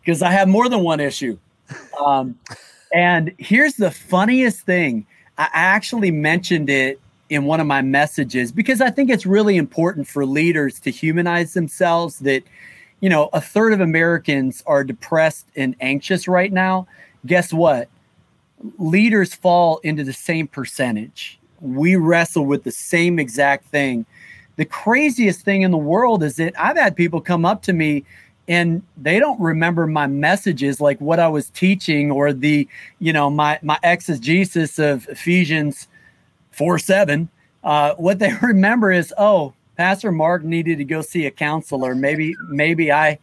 because 0.00 0.22
I 0.22 0.30
have 0.30 0.48
more 0.48 0.68
than 0.68 0.80
one 0.80 1.00
issue. 1.00 1.38
Um, 2.04 2.38
and 2.92 3.32
here's 3.38 3.74
the 3.74 3.90
funniest 3.90 4.60
thing 4.60 5.06
I 5.38 5.48
actually 5.52 6.10
mentioned 6.10 6.70
it 6.70 7.00
in 7.28 7.44
one 7.44 7.58
of 7.58 7.66
my 7.66 7.82
messages 7.82 8.52
because 8.52 8.80
I 8.80 8.90
think 8.90 9.10
it's 9.10 9.26
really 9.26 9.56
important 9.56 10.06
for 10.06 10.24
leaders 10.24 10.78
to 10.80 10.90
humanize 10.90 11.54
themselves 11.54 12.20
that, 12.20 12.44
you 13.00 13.08
know, 13.08 13.28
a 13.32 13.40
third 13.40 13.72
of 13.72 13.80
Americans 13.80 14.62
are 14.66 14.84
depressed 14.84 15.46
and 15.56 15.76
anxious 15.80 16.26
right 16.26 16.52
now. 16.52 16.86
Guess 17.24 17.52
what? 17.52 17.88
Leaders 18.78 19.34
fall 19.34 19.78
into 19.78 20.02
the 20.02 20.12
same 20.12 20.48
percentage. 20.48 21.38
We 21.60 21.96
wrestle 21.96 22.46
with 22.46 22.64
the 22.64 22.70
same 22.70 23.18
exact 23.18 23.66
thing. 23.66 24.06
The 24.56 24.64
craziest 24.64 25.42
thing 25.42 25.62
in 25.62 25.70
the 25.70 25.76
world 25.76 26.22
is 26.22 26.36
that 26.36 26.54
I've 26.58 26.76
had 26.78 26.96
people 26.96 27.20
come 27.20 27.44
up 27.44 27.62
to 27.62 27.72
me 27.72 28.04
and 28.48 28.82
they 28.96 29.18
don't 29.18 29.40
remember 29.40 29.86
my 29.86 30.06
messages 30.06 30.80
like 30.80 31.00
what 31.00 31.18
I 31.18 31.28
was 31.28 31.50
teaching 31.50 32.10
or 32.10 32.32
the 32.32 32.68
you 32.98 33.12
know 33.12 33.28
my 33.28 33.58
my 33.62 33.78
exegesis 33.82 34.78
of 34.78 35.08
Ephesians 35.08 35.88
4 36.52 36.78
7 36.78 37.28
uh, 37.64 37.94
what 37.94 38.18
they 38.18 38.32
remember 38.42 38.92
is 38.92 39.12
oh 39.18 39.52
Pastor 39.76 40.12
Mark 40.12 40.44
needed 40.44 40.78
to 40.78 40.84
go 40.84 41.02
see 41.02 41.26
a 41.26 41.30
counselor 41.30 41.94
maybe 41.94 42.34
maybe 42.48 42.92
I 42.92 43.18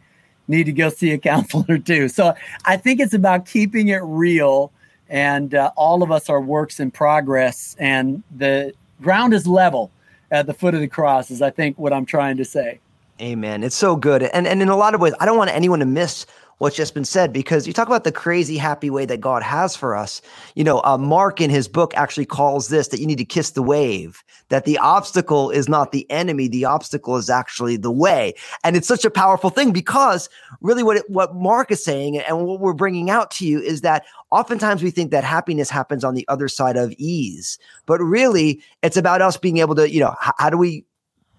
need 0.48 0.66
to 0.66 0.74
go 0.74 0.90
see 0.90 1.12
a 1.12 1.18
counselor 1.32 1.78
too 1.78 2.08
so 2.08 2.34
I 2.66 2.78
think 2.78 3.00
it's 3.00 3.14
about 3.14 3.46
keeping 3.46 3.90
it 3.90 4.02
real 4.04 4.72
and 5.10 5.54
uh, 5.54 5.72
all 5.76 6.04
of 6.04 6.12
us 6.12 6.30
are 6.30 6.42
works 6.42 6.80
in 6.80 6.92
progress 6.92 7.76
and 7.80 8.24
the 8.36 8.74
ground 9.02 9.34
is 9.34 9.46
level 9.48 9.92
at 10.32 10.48
the 10.48 10.54
foot 10.54 10.74
of 10.74 10.80
the 10.80 10.88
cross 10.88 11.30
is 11.30 11.42
I 11.42 11.50
think 11.50 11.78
what 11.78 11.94
I'm 11.94 12.06
trying 12.06 12.38
to 12.38 12.46
say 12.46 12.80
Amen. 13.22 13.64
It's 13.64 13.76
so 13.76 13.96
good. 13.96 14.24
And 14.24 14.48
and 14.48 14.62
in 14.62 14.70
a 14.70 14.76
lot 14.76 14.96
of 14.96 15.02
ways, 15.02 15.14
I 15.20 15.26
don't 15.26 15.38
want 15.38 15.52
anyone 15.52 15.80
to 15.80 15.86
miss 15.86 16.26
what's 16.58 16.76
just 16.76 16.94
been 16.94 17.06
said 17.06 17.34
because 17.34 17.68
you 17.68 17.74
talk 17.74 17.88
about 17.88 18.04
the 18.04 18.12
crazy 18.12 18.58
happy 18.58 18.90
way 18.90 19.06
that 19.06 19.22
God 19.22 19.44
has 19.44 19.76
for 19.76 19.96
us. 19.96 20.22
You 20.56 20.64
know, 20.64 20.82
uh, 20.84 20.98
Mark 20.98 21.42
in 21.42 21.50
his 21.50 21.68
book 21.68 21.94
actually 21.96 22.26
calls 22.26 22.70
this 22.70 22.88
that 22.90 23.00
you 23.00 23.08
need 23.08 23.18
to 23.18 23.26
kiss 23.26 23.52
the 23.52 23.64
wave, 23.64 24.24
that 24.50 24.66
the 24.66 24.78
obstacle 24.78 25.50
is 25.50 25.68
not 25.68 25.92
the 25.92 26.10
enemy, 26.10 26.48
the 26.48 26.66
obstacle 26.66 27.18
is 27.18 27.30
actually 27.30 27.78
the 27.78 27.92
way. 27.92 28.34
And 28.64 28.76
it's 28.76 28.88
such 28.88 29.06
a 29.06 29.12
powerful 29.12 29.50
thing 29.50 29.72
because 29.72 30.30
really 30.62 30.84
what 30.84 30.98
it, 30.98 31.10
what 31.10 31.36
Mark 31.36 31.72
is 31.72 31.84
saying 31.84 32.18
and 32.18 32.46
what 32.46 32.60
we're 32.60 32.74
bringing 32.74 33.10
out 33.10 33.32
to 33.32 33.48
you 33.48 33.60
is 33.60 33.82
that 33.82 34.06
oftentimes 34.32 34.84
we 34.84 34.92
think 34.92 35.12
that 35.12 35.24
happiness 35.24 35.70
happens 35.70 36.04
on 36.04 36.14
the 36.14 36.26
other 36.28 36.48
side 36.48 36.78
of 36.78 36.94
ease, 36.98 37.58
but 37.86 38.00
really 38.00 38.62
it's 38.82 38.98
about 38.98 39.22
us 39.22 39.38
being 39.38 39.58
able 39.58 39.76
to, 39.76 39.90
you 39.90 40.00
know, 40.00 40.16
how 40.20 40.50
do 40.50 40.58
we 40.58 40.86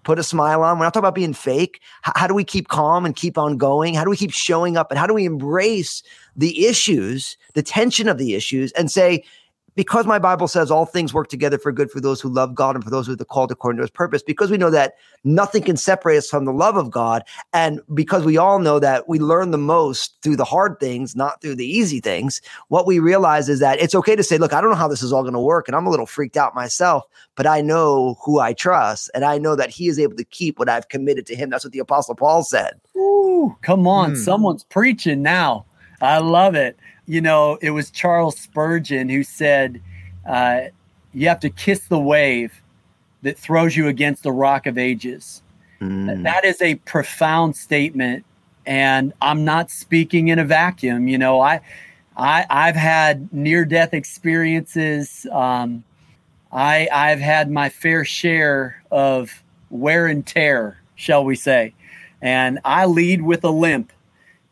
put 0.05 0.19
a 0.19 0.23
smile 0.23 0.63
on. 0.63 0.79
We're 0.79 0.85
not 0.85 0.93
talking 0.93 1.03
about 1.03 1.15
being 1.15 1.33
fake. 1.33 1.81
H- 2.07 2.13
how 2.15 2.27
do 2.27 2.33
we 2.33 2.45
keep 2.45 2.69
calm 2.69 3.05
and 3.05 3.13
keep 3.15 3.37
on 3.37 3.57
going? 3.57 3.95
How 3.95 4.05
do 4.05 4.09
we 4.09 4.15
keep 4.15 4.31
showing 4.31 4.77
up? 4.77 4.91
And 4.91 4.97
how 4.97 5.07
do 5.07 5.13
we 5.13 5.25
embrace 5.25 6.01
the 6.35 6.65
issues, 6.65 7.35
the 7.55 7.63
tension 7.63 8.07
of 8.07 8.17
the 8.17 8.35
issues, 8.35 8.71
and 8.73 8.89
say, 8.89 9.25
because 9.75 10.05
my 10.05 10.19
Bible 10.19 10.47
says 10.47 10.71
all 10.71 10.85
things 10.85 11.13
work 11.13 11.27
together 11.27 11.57
for 11.57 11.71
good 11.71 11.91
for 11.91 11.99
those 11.99 12.21
who 12.21 12.29
love 12.29 12.55
God 12.55 12.75
and 12.75 12.83
for 12.83 12.89
those 12.89 13.07
who 13.07 13.13
are 13.13 13.17
called 13.17 13.51
according 13.51 13.77
to 13.77 13.83
his 13.83 13.91
purpose, 13.91 14.23
because 14.23 14.49
we 14.49 14.57
know 14.57 14.69
that 14.69 14.95
nothing 15.23 15.63
can 15.63 15.77
separate 15.77 16.17
us 16.17 16.29
from 16.29 16.45
the 16.45 16.53
love 16.53 16.77
of 16.77 16.89
God. 16.89 17.23
And 17.53 17.81
because 17.93 18.23
we 18.23 18.37
all 18.37 18.59
know 18.59 18.79
that 18.79 19.09
we 19.09 19.19
learn 19.19 19.51
the 19.51 19.57
most 19.57 20.17
through 20.21 20.37
the 20.37 20.45
hard 20.45 20.79
things, 20.79 21.15
not 21.15 21.41
through 21.41 21.55
the 21.55 21.67
easy 21.67 21.99
things, 21.99 22.41
what 22.69 22.87
we 22.87 22.99
realize 22.99 23.49
is 23.49 23.59
that 23.59 23.81
it's 23.81 23.95
okay 23.95 24.15
to 24.15 24.23
say, 24.23 24.37
look, 24.37 24.53
I 24.53 24.61
don't 24.61 24.69
know 24.69 24.77
how 24.77 24.87
this 24.87 25.03
is 25.03 25.11
all 25.11 25.23
going 25.23 25.33
to 25.33 25.39
work. 25.39 25.67
And 25.67 25.75
I'm 25.75 25.87
a 25.87 25.91
little 25.91 26.05
freaked 26.05 26.37
out 26.37 26.55
myself, 26.55 27.03
but 27.35 27.45
I 27.45 27.61
know 27.61 28.15
who 28.23 28.39
I 28.39 28.53
trust. 28.53 29.11
And 29.13 29.25
I 29.25 29.37
know 29.37 29.55
that 29.55 29.69
he 29.69 29.87
is 29.87 29.99
able 29.99 30.15
to 30.15 30.23
keep 30.23 30.57
what 30.57 30.69
I've 30.69 30.89
committed 30.89 31.25
to 31.27 31.35
him. 31.35 31.49
That's 31.49 31.65
what 31.65 31.73
the 31.73 31.79
Apostle 31.79 32.15
Paul 32.15 32.43
said. 32.43 32.79
Ooh, 32.95 33.55
come 33.61 33.87
on. 33.87 34.13
Mm. 34.13 34.17
Someone's 34.17 34.63
preaching 34.63 35.21
now. 35.21 35.65
I 36.01 36.19
love 36.19 36.55
it 36.55 36.77
you 37.05 37.21
know, 37.21 37.57
it 37.61 37.71
was 37.71 37.91
Charles 37.91 38.37
Spurgeon 38.37 39.09
who 39.09 39.23
said, 39.23 39.81
uh, 40.27 40.61
you 41.13 41.27
have 41.27 41.39
to 41.41 41.49
kiss 41.49 41.87
the 41.87 41.99
wave 41.99 42.61
that 43.21 43.37
throws 43.37 43.75
you 43.75 43.87
against 43.87 44.23
the 44.23 44.31
rock 44.31 44.65
of 44.65 44.77
ages. 44.77 45.41
Mm. 45.81 46.23
That 46.23 46.45
is 46.45 46.61
a 46.61 46.75
profound 46.75 47.55
statement. 47.55 48.25
And 48.65 49.13
I'm 49.21 49.45
not 49.45 49.69
speaking 49.69 50.29
in 50.29 50.39
a 50.39 50.45
vacuum. 50.45 51.07
You 51.07 51.17
know, 51.17 51.39
I, 51.39 51.61
I, 52.17 52.45
I've 52.49 52.75
had 52.75 53.31
near 53.31 53.65
death 53.65 53.93
experiences. 53.93 55.27
Um, 55.31 55.83
I, 56.51 56.87
I've 56.91 57.19
had 57.19 57.51
my 57.51 57.69
fair 57.69 58.03
share 58.03 58.81
of 58.89 59.43
wear 59.69 60.07
and 60.07 60.25
tear, 60.25 60.79
shall 60.95 61.23
we 61.23 61.35
say. 61.35 61.73
And 62.21 62.59
I 62.65 62.85
lead 62.85 63.21
with 63.21 63.43
a 63.43 63.51
limp 63.51 63.91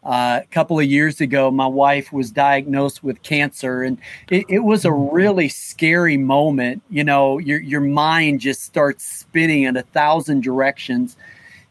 uh, 0.05 0.41
a 0.43 0.47
couple 0.47 0.77
of 0.77 0.85
years 0.85 1.21
ago, 1.21 1.49
my 1.49 1.65
wife 1.65 2.11
was 2.11 2.29
diagnosed 2.29 3.03
with 3.03 3.23
cancer, 3.23 3.83
and 3.83 3.97
it, 4.29 4.45
it, 4.49 4.59
was 4.59 4.83
a 4.83 4.91
really 4.91 5.47
scary 5.47 6.17
moment. 6.17 6.81
You 6.89 7.05
know, 7.05 7.37
your 7.37 7.61
your 7.61 7.81
mind 7.81 8.41
just 8.41 8.63
starts 8.63 9.05
spinning 9.05 9.63
in 9.63 9.77
a 9.77 9.83
thousand 9.83 10.43
directions. 10.43 11.15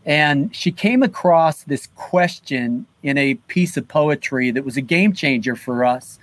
And 0.04 0.54
she 0.54 0.72
came 0.72 1.02
across 1.02 1.62
this 1.62 1.86
question 1.94 2.86
in 3.02 3.16
a 3.18 3.34
piece 3.34 3.76
of 3.76 3.86
poetry 3.86 4.50
that 4.50 4.64
was 4.64 4.76
a 4.76 4.80
game 4.80 5.12
changer 5.12 5.54
for 5.54 5.84
us. 5.84 6.18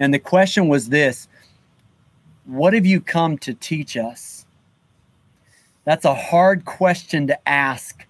And 0.00 0.14
the 0.14 0.18
question 0.18 0.68
was 0.68 0.88
this 0.88 1.28
What 2.46 2.72
have 2.72 2.86
you 2.86 3.00
come 3.00 3.36
to 3.38 3.52
teach 3.52 3.96
us? 3.96 4.46
That's 5.84 6.04
a 6.04 6.14
hard 6.14 6.64
question 6.64 7.26
to 7.26 7.48
ask 7.48 8.06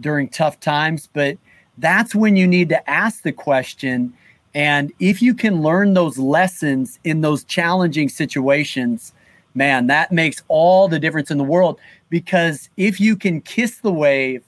during 0.00 0.28
tough 0.28 0.60
times, 0.60 1.08
but 1.12 1.38
that's 1.80 2.14
when 2.14 2.36
you 2.36 2.46
need 2.46 2.68
to 2.68 2.90
ask 2.90 3.22
the 3.22 3.32
question. 3.32 4.12
And 4.54 4.92
if 4.98 5.22
you 5.22 5.34
can 5.34 5.62
learn 5.62 5.94
those 5.94 6.18
lessons 6.18 6.98
in 7.04 7.20
those 7.20 7.44
challenging 7.44 8.08
situations, 8.08 9.12
man, 9.54 9.86
that 9.88 10.12
makes 10.12 10.42
all 10.48 10.88
the 10.88 10.98
difference 10.98 11.30
in 11.30 11.38
the 11.38 11.44
world. 11.44 11.80
Because 12.08 12.68
if 12.76 13.00
you 13.00 13.16
can 13.16 13.40
kiss 13.40 13.78
the 13.78 13.92
wave 13.92 14.42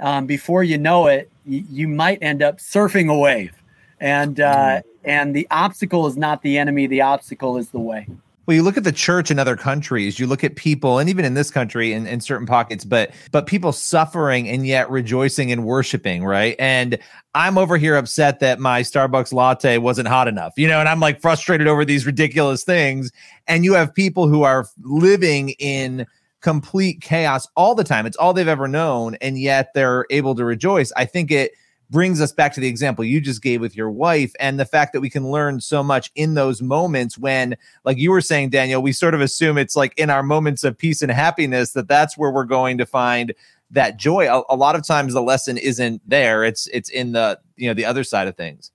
um, 0.00 0.26
before 0.26 0.64
you 0.64 0.78
know 0.78 1.06
it, 1.06 1.30
y- 1.46 1.64
you 1.70 1.88
might 1.88 2.18
end 2.22 2.42
up 2.42 2.58
surfing 2.58 3.10
a 3.10 3.18
wave. 3.18 3.54
And 4.00 4.40
uh, 4.40 4.80
and 5.04 5.34
the 5.34 5.46
obstacle 5.50 6.06
is 6.06 6.16
not 6.16 6.42
the 6.42 6.58
enemy; 6.58 6.86
the 6.86 7.02
obstacle 7.02 7.56
is 7.56 7.70
the 7.70 7.78
way. 7.78 8.06
Well, 8.46 8.54
you 8.54 8.62
look 8.62 8.76
at 8.76 8.84
the 8.84 8.92
church 8.92 9.30
in 9.30 9.38
other 9.38 9.56
countries, 9.56 10.18
you 10.18 10.26
look 10.26 10.44
at 10.44 10.56
people, 10.56 10.98
and 10.98 11.08
even 11.08 11.24
in 11.24 11.34
this 11.34 11.50
country 11.50 11.92
in, 11.92 12.06
in 12.06 12.20
certain 12.20 12.46
pockets, 12.46 12.84
but 12.84 13.10
but 13.32 13.46
people 13.46 13.72
suffering 13.72 14.48
and 14.48 14.66
yet 14.66 14.90
rejoicing 14.90 15.50
and 15.50 15.64
worshiping, 15.64 16.24
right? 16.24 16.54
And 16.58 16.98
I'm 17.34 17.56
over 17.56 17.76
here 17.78 17.96
upset 17.96 18.40
that 18.40 18.60
my 18.60 18.82
Starbucks 18.82 19.32
latte 19.32 19.78
wasn't 19.78 20.08
hot 20.08 20.28
enough, 20.28 20.52
you 20.56 20.68
know, 20.68 20.78
and 20.78 20.88
I'm 20.88 21.00
like 21.00 21.20
frustrated 21.20 21.66
over 21.66 21.84
these 21.84 22.04
ridiculous 22.04 22.64
things. 22.64 23.10
And 23.46 23.64
you 23.64 23.72
have 23.74 23.94
people 23.94 24.28
who 24.28 24.42
are 24.42 24.66
living 24.82 25.50
in 25.58 26.06
complete 26.42 27.00
chaos 27.00 27.48
all 27.56 27.74
the 27.74 27.84
time. 27.84 28.04
It's 28.04 28.18
all 28.18 28.34
they've 28.34 28.46
ever 28.46 28.68
known, 28.68 29.14
and 29.22 29.38
yet 29.38 29.72
they're 29.74 30.04
able 30.10 30.34
to 30.34 30.44
rejoice. 30.44 30.92
I 30.96 31.06
think 31.06 31.30
it 31.30 31.52
brings 31.90 32.20
us 32.20 32.32
back 32.32 32.52
to 32.54 32.60
the 32.60 32.68
example 32.68 33.04
you 33.04 33.20
just 33.20 33.42
gave 33.42 33.60
with 33.60 33.76
your 33.76 33.90
wife 33.90 34.32
and 34.40 34.58
the 34.58 34.64
fact 34.64 34.92
that 34.92 35.00
we 35.00 35.10
can 35.10 35.30
learn 35.30 35.60
so 35.60 35.82
much 35.82 36.10
in 36.14 36.34
those 36.34 36.62
moments 36.62 37.18
when 37.18 37.56
like 37.84 37.98
you 37.98 38.10
were 38.10 38.20
saying 38.20 38.50
Daniel 38.50 38.82
we 38.82 38.92
sort 38.92 39.14
of 39.14 39.20
assume 39.20 39.58
it's 39.58 39.76
like 39.76 39.96
in 39.98 40.10
our 40.10 40.22
moments 40.22 40.64
of 40.64 40.76
peace 40.76 41.02
and 41.02 41.10
happiness 41.10 41.72
that 41.72 41.88
that's 41.88 42.16
where 42.16 42.30
we're 42.30 42.44
going 42.44 42.78
to 42.78 42.86
find 42.86 43.34
that 43.70 43.98
joy 43.98 44.26
a, 44.26 44.42
a 44.48 44.56
lot 44.56 44.76
of 44.76 44.86
times 44.86 45.12
the 45.12 45.22
lesson 45.22 45.58
isn't 45.58 46.00
there 46.08 46.44
it's 46.44 46.66
it's 46.68 46.88
in 46.88 47.12
the 47.12 47.38
you 47.56 47.68
know 47.68 47.74
the 47.74 47.84
other 47.84 48.04
side 48.04 48.28
of 48.28 48.36
things 48.36 48.70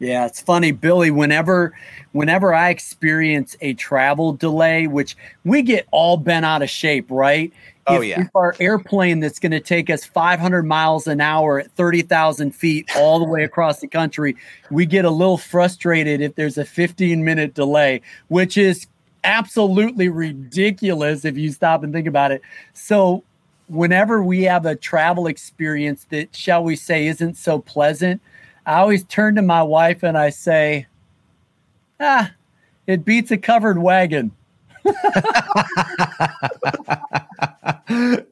Yeah, 0.00 0.26
it's 0.26 0.40
funny, 0.40 0.70
Billy. 0.70 1.10
Whenever, 1.10 1.76
whenever 2.12 2.54
I 2.54 2.70
experience 2.70 3.56
a 3.60 3.74
travel 3.74 4.32
delay, 4.32 4.86
which 4.86 5.16
we 5.44 5.60
get 5.62 5.88
all 5.90 6.16
bent 6.16 6.46
out 6.46 6.62
of 6.62 6.70
shape, 6.70 7.10
right? 7.10 7.52
Oh, 7.88 8.00
if, 8.00 8.08
yeah. 8.08 8.20
if 8.22 8.28
our 8.34 8.54
airplane 8.60 9.20
that's 9.20 9.38
going 9.38 9.52
to 9.52 9.60
take 9.60 9.90
us 9.90 10.04
500 10.04 10.64
miles 10.64 11.06
an 11.06 11.20
hour 11.20 11.60
at 11.60 11.70
30,000 11.72 12.54
feet 12.54 12.88
all 12.96 13.18
the 13.18 13.24
way 13.24 13.44
across 13.44 13.80
the 13.80 13.88
country, 13.88 14.36
we 14.70 14.86
get 14.86 15.04
a 15.04 15.10
little 15.10 15.38
frustrated 15.38 16.20
if 16.20 16.34
there's 16.34 16.58
a 16.58 16.64
15 16.64 17.24
minute 17.24 17.54
delay, 17.54 18.00
which 18.28 18.58
is 18.58 18.86
absolutely 19.24 20.08
ridiculous 20.08 21.24
if 21.24 21.36
you 21.36 21.52
stop 21.52 21.82
and 21.82 21.92
think 21.92 22.06
about 22.06 22.30
it. 22.30 22.42
So, 22.74 23.24
whenever 23.68 24.22
we 24.22 24.42
have 24.44 24.66
a 24.66 24.74
travel 24.74 25.26
experience 25.26 26.06
that, 26.10 26.34
shall 26.34 26.64
we 26.64 26.76
say, 26.76 27.06
isn't 27.06 27.36
so 27.36 27.58
pleasant, 27.58 28.20
I 28.66 28.80
always 28.80 29.04
turn 29.04 29.34
to 29.36 29.42
my 29.42 29.62
wife 29.62 30.02
and 30.02 30.16
I 30.16 30.30
say, 30.30 30.86
ah, 32.00 32.32
it 32.86 33.04
beats 33.04 33.30
a 33.30 33.36
covered 33.36 33.78
wagon. 33.78 34.32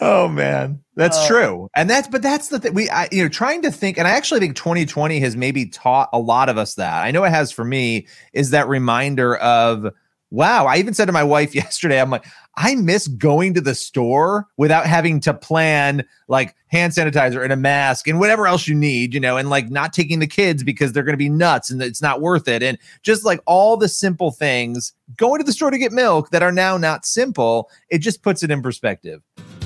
oh 0.00 0.28
man. 0.28 0.80
That's 0.96 1.18
Uh, 1.18 1.28
true. 1.28 1.68
And 1.76 1.88
that's 1.88 2.08
but 2.08 2.22
that's 2.22 2.48
the 2.48 2.58
thing 2.58 2.74
we 2.74 2.88
I, 2.90 3.08
you 3.12 3.22
know 3.22 3.28
trying 3.28 3.62
to 3.62 3.70
think 3.70 3.98
and 3.98 4.08
i 4.08 4.12
actually 4.12 4.40
think 4.40 4.56
2020 4.56 5.20
has 5.20 5.36
maybe 5.36 5.66
taught 5.66 6.08
a 6.12 6.18
lot 6.18 6.48
of 6.48 6.58
us 6.58 6.74
that. 6.74 7.02
I 7.04 7.10
know 7.10 7.24
it 7.24 7.30
has 7.30 7.52
for 7.52 7.64
me 7.64 8.06
is 8.32 8.50
that 8.50 8.66
reminder 8.68 9.36
of 9.36 9.92
wow 10.30 10.66
i 10.66 10.76
even 10.76 10.94
said 10.94 11.06
to 11.06 11.12
my 11.12 11.22
wife 11.22 11.54
yesterday 11.54 12.00
i'm 12.00 12.10
like 12.10 12.24
i 12.56 12.74
miss 12.74 13.08
going 13.08 13.54
to 13.54 13.60
the 13.60 13.74
store 13.74 14.46
without 14.56 14.86
having 14.86 15.20
to 15.20 15.32
plan 15.32 16.04
like 16.28 16.54
hand 16.66 16.92
sanitizer 16.92 17.42
and 17.42 17.52
a 17.52 17.56
mask 17.56 18.06
and 18.06 18.20
whatever 18.20 18.46
else 18.46 18.68
you 18.68 18.74
need 18.74 19.14
you 19.14 19.20
know 19.20 19.36
and 19.36 19.50
like 19.50 19.70
not 19.70 19.92
taking 19.92 20.18
the 20.18 20.26
kids 20.26 20.62
because 20.62 20.92
they're 20.92 21.02
going 21.02 21.14
to 21.14 21.16
be 21.16 21.28
nuts 21.28 21.70
and 21.70 21.82
it's 21.82 22.02
not 22.02 22.20
worth 22.20 22.48
it 22.48 22.62
and 22.62 22.78
just 23.02 23.24
like 23.24 23.40
all 23.46 23.76
the 23.76 23.88
simple 23.88 24.30
things 24.30 24.92
going 25.16 25.40
to 25.40 25.44
the 25.44 25.52
store 25.52 25.70
to 25.70 25.78
get 25.78 25.92
milk 25.92 26.30
that 26.30 26.42
are 26.42 26.52
now 26.52 26.76
not 26.76 27.06
simple 27.06 27.70
it 27.88 27.98
just 27.98 28.22
puts 28.22 28.42
it 28.42 28.50
in 28.50 28.62
perspective 28.62 29.22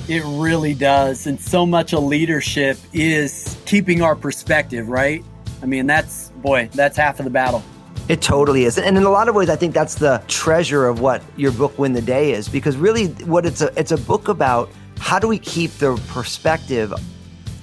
It 0.09 0.21
really 0.25 0.73
does. 0.73 1.27
And 1.27 1.39
so 1.39 1.65
much 1.65 1.93
of 1.93 2.03
leadership 2.03 2.77
is 2.91 3.57
keeping 3.65 4.01
our 4.01 4.15
perspective, 4.17 4.89
right? 4.89 5.23
I 5.61 5.65
mean, 5.65 5.87
that's, 5.87 6.29
boy, 6.41 6.69
that's 6.73 6.97
half 6.97 7.19
of 7.19 7.23
the 7.23 7.31
battle. 7.31 7.63
It 8.09 8.21
totally 8.21 8.65
is. 8.65 8.77
And 8.77 8.97
in 8.97 9.03
a 9.03 9.09
lot 9.09 9.29
of 9.29 9.35
ways, 9.35 9.49
I 9.49 9.55
think 9.55 9.73
that's 9.73 9.95
the 9.95 10.21
treasure 10.27 10.87
of 10.87 10.99
what 10.99 11.23
your 11.37 11.51
book 11.51 11.79
Win 11.79 11.93
the 11.93 12.01
Day 12.01 12.33
is 12.33 12.49
because 12.49 12.75
really 12.75 13.07
what 13.07 13.45
it's 13.45 13.61
a 13.61 13.71
it's 13.79 13.91
a 13.91 13.97
book 13.97 14.27
about 14.27 14.69
how 14.99 15.19
do 15.19 15.27
we 15.27 15.39
keep 15.39 15.71
the 15.73 15.95
perspective 16.09 16.93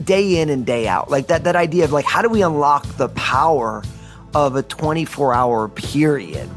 day 0.03 0.41
in 0.41 0.49
and 0.49 0.65
day 0.65 0.89
out. 0.89 1.11
Like 1.11 1.27
that 1.27 1.45
that 1.45 1.57
idea 1.57 1.85
of 1.85 1.93
like 1.93 2.07
how 2.07 2.23
do 2.23 2.31
we 2.31 2.43
unlock 2.43 2.87
the 2.97 3.11
power 3.11 3.83
of 4.35 4.57
a 4.57 4.63
24-hour 4.63 5.69
period. 5.69 6.49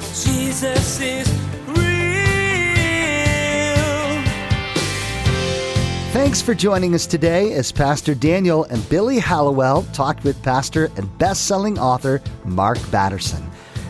Jesus 0.00 1.00
is 1.00 1.41
Thanks 6.12 6.42
for 6.42 6.54
joining 6.54 6.94
us 6.94 7.06
today 7.06 7.54
as 7.54 7.72
Pastor 7.72 8.14
Daniel 8.14 8.64
and 8.64 8.86
Billy 8.90 9.18
Hallowell 9.18 9.84
talked 9.94 10.24
with 10.24 10.42
pastor 10.42 10.90
and 10.98 11.18
best-selling 11.18 11.78
author 11.78 12.20
Mark 12.44 12.76
Batterson. 12.90 13.42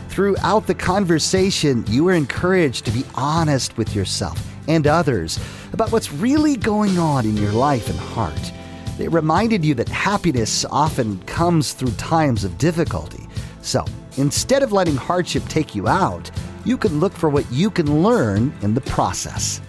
Throughout 0.07 0.65
the 0.65 0.73
conversation, 0.73 1.83
you 1.85 2.05
were 2.05 2.13
encouraged 2.13 2.85
to 2.85 2.91
be 2.91 3.03
honest 3.15 3.75
with 3.75 3.93
yourself 3.93 4.41
and 4.69 4.87
others 4.87 5.37
about 5.73 5.91
what's 5.91 6.13
really 6.13 6.55
going 6.55 6.97
on 6.97 7.25
in 7.25 7.35
your 7.35 7.51
life 7.51 7.89
and 7.89 7.99
heart. 7.99 8.53
They 8.97 9.09
reminded 9.09 9.65
you 9.65 9.73
that 9.75 9.89
happiness 9.89 10.63
often 10.71 11.19
comes 11.23 11.73
through 11.73 11.91
times 11.91 12.45
of 12.45 12.57
difficulty. 12.57 13.27
So, 13.61 13.83
instead 14.15 14.63
of 14.63 14.71
letting 14.71 14.95
hardship 14.95 15.43
take 15.49 15.75
you 15.75 15.89
out, 15.89 16.31
you 16.63 16.77
can 16.77 17.01
look 17.01 17.11
for 17.11 17.27
what 17.27 17.51
you 17.51 17.69
can 17.69 18.01
learn 18.01 18.53
in 18.61 18.75
the 18.75 18.81
process. 18.81 19.59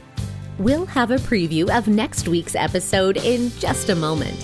We'll 0.58 0.86
have 0.86 1.10
a 1.10 1.16
preview 1.16 1.76
of 1.76 1.88
next 1.88 2.28
week's 2.28 2.54
episode 2.54 3.16
in 3.16 3.50
just 3.58 3.88
a 3.88 3.94
moment. 3.94 4.38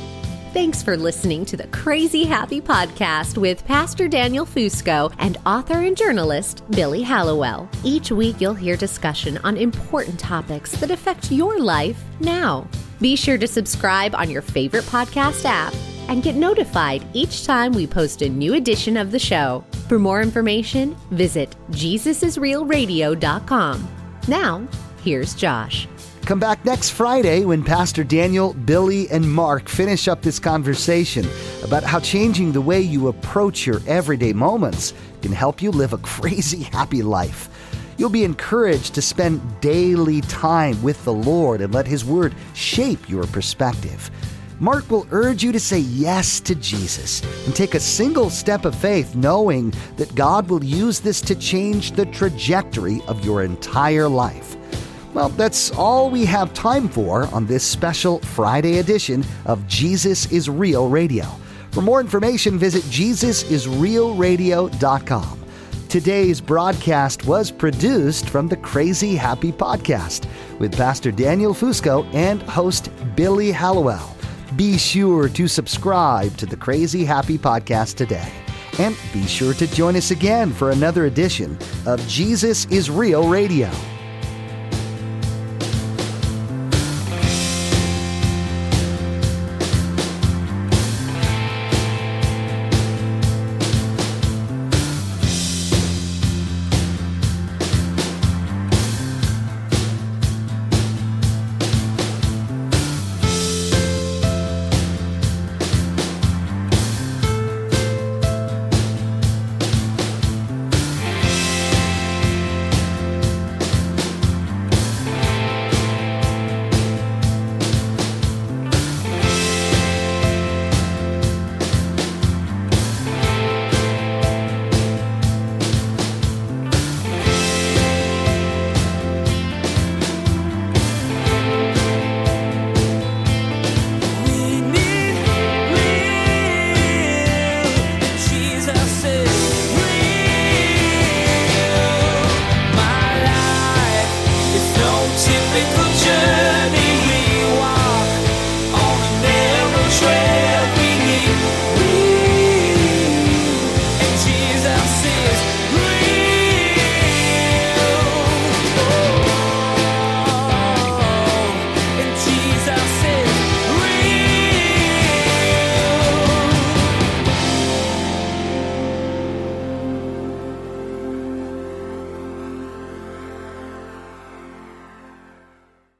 Thanks 0.52 0.82
for 0.82 0.96
listening 0.96 1.44
to 1.44 1.56
the 1.56 1.68
Crazy 1.68 2.24
Happy 2.24 2.60
Podcast 2.60 3.38
with 3.38 3.64
Pastor 3.64 4.08
Daniel 4.08 4.44
Fusco 4.44 5.14
and 5.20 5.36
author 5.46 5.84
and 5.84 5.96
journalist 5.96 6.64
Billy 6.72 7.02
Hallowell. 7.02 7.68
Each 7.84 8.10
week, 8.10 8.40
you'll 8.40 8.54
hear 8.54 8.76
discussion 8.76 9.38
on 9.44 9.56
important 9.56 10.18
topics 10.18 10.72
that 10.80 10.90
affect 10.90 11.30
your 11.30 11.60
life 11.60 12.02
now. 12.18 12.66
Be 13.00 13.14
sure 13.14 13.38
to 13.38 13.46
subscribe 13.46 14.12
on 14.16 14.28
your 14.28 14.42
favorite 14.42 14.86
podcast 14.86 15.44
app 15.44 15.72
and 16.08 16.24
get 16.24 16.34
notified 16.34 17.06
each 17.12 17.46
time 17.46 17.72
we 17.72 17.86
post 17.86 18.22
a 18.22 18.28
new 18.28 18.54
edition 18.54 18.96
of 18.96 19.12
the 19.12 19.20
show. 19.20 19.64
For 19.86 20.00
more 20.00 20.20
information, 20.20 20.96
visit 21.12 21.54
JesusIsRealRadio.com. 21.70 23.88
Now, 24.26 24.66
here's 25.04 25.34
Josh. 25.34 25.86
Come 26.30 26.38
back 26.38 26.64
next 26.64 26.90
Friday 26.90 27.44
when 27.44 27.64
Pastor 27.64 28.04
Daniel, 28.04 28.54
Billy, 28.54 29.10
and 29.10 29.28
Mark 29.28 29.68
finish 29.68 30.06
up 30.06 30.22
this 30.22 30.38
conversation 30.38 31.26
about 31.64 31.82
how 31.82 31.98
changing 31.98 32.52
the 32.52 32.60
way 32.60 32.80
you 32.80 33.08
approach 33.08 33.66
your 33.66 33.80
everyday 33.88 34.32
moments 34.32 34.94
can 35.22 35.32
help 35.32 35.60
you 35.60 35.72
live 35.72 35.92
a 35.92 35.98
crazy 35.98 36.62
happy 36.62 37.02
life. 37.02 37.48
You'll 37.96 38.10
be 38.10 38.22
encouraged 38.22 38.94
to 38.94 39.02
spend 39.02 39.42
daily 39.60 40.20
time 40.20 40.80
with 40.84 41.04
the 41.04 41.12
Lord 41.12 41.62
and 41.62 41.74
let 41.74 41.88
His 41.88 42.04
Word 42.04 42.32
shape 42.54 43.08
your 43.08 43.26
perspective. 43.26 44.08
Mark 44.60 44.88
will 44.88 45.08
urge 45.10 45.42
you 45.42 45.50
to 45.50 45.58
say 45.58 45.80
yes 45.80 46.38
to 46.42 46.54
Jesus 46.54 47.24
and 47.44 47.56
take 47.56 47.74
a 47.74 47.80
single 47.80 48.30
step 48.30 48.64
of 48.64 48.76
faith, 48.76 49.16
knowing 49.16 49.74
that 49.96 50.14
God 50.14 50.48
will 50.48 50.62
use 50.62 51.00
this 51.00 51.20
to 51.22 51.34
change 51.34 51.90
the 51.90 52.06
trajectory 52.06 53.00
of 53.08 53.24
your 53.24 53.42
entire 53.42 54.08
life. 54.08 54.54
Well, 55.12 55.30
that's 55.30 55.72
all 55.72 56.08
we 56.08 56.24
have 56.26 56.54
time 56.54 56.88
for 56.88 57.24
on 57.34 57.46
this 57.46 57.64
special 57.64 58.20
Friday 58.20 58.78
edition 58.78 59.24
of 59.44 59.66
Jesus 59.66 60.30
is 60.30 60.48
Real 60.48 60.88
Radio. 60.88 61.24
For 61.72 61.82
more 61.82 62.00
information, 62.00 62.56
visit 62.58 62.84
JesusIsRealRadio.com. 62.84 65.44
Today's 65.88 66.40
broadcast 66.40 67.26
was 67.26 67.50
produced 67.50 68.28
from 68.28 68.46
the 68.46 68.56
Crazy 68.56 69.16
Happy 69.16 69.50
Podcast 69.50 70.28
with 70.60 70.76
Pastor 70.76 71.10
Daniel 71.10 71.54
Fusco 71.54 72.06
and 72.14 72.40
host 72.42 72.92
Billy 73.16 73.50
Hallowell. 73.50 74.14
Be 74.54 74.78
sure 74.78 75.28
to 75.30 75.48
subscribe 75.48 76.36
to 76.36 76.46
the 76.46 76.56
Crazy 76.56 77.04
Happy 77.04 77.36
Podcast 77.36 77.96
today. 77.96 78.30
And 78.78 78.96
be 79.12 79.26
sure 79.26 79.54
to 79.54 79.66
join 79.66 79.96
us 79.96 80.12
again 80.12 80.52
for 80.52 80.70
another 80.70 81.06
edition 81.06 81.58
of 81.86 81.98
Jesus 82.06 82.66
is 82.66 82.88
Real 82.88 83.28
Radio. 83.28 83.68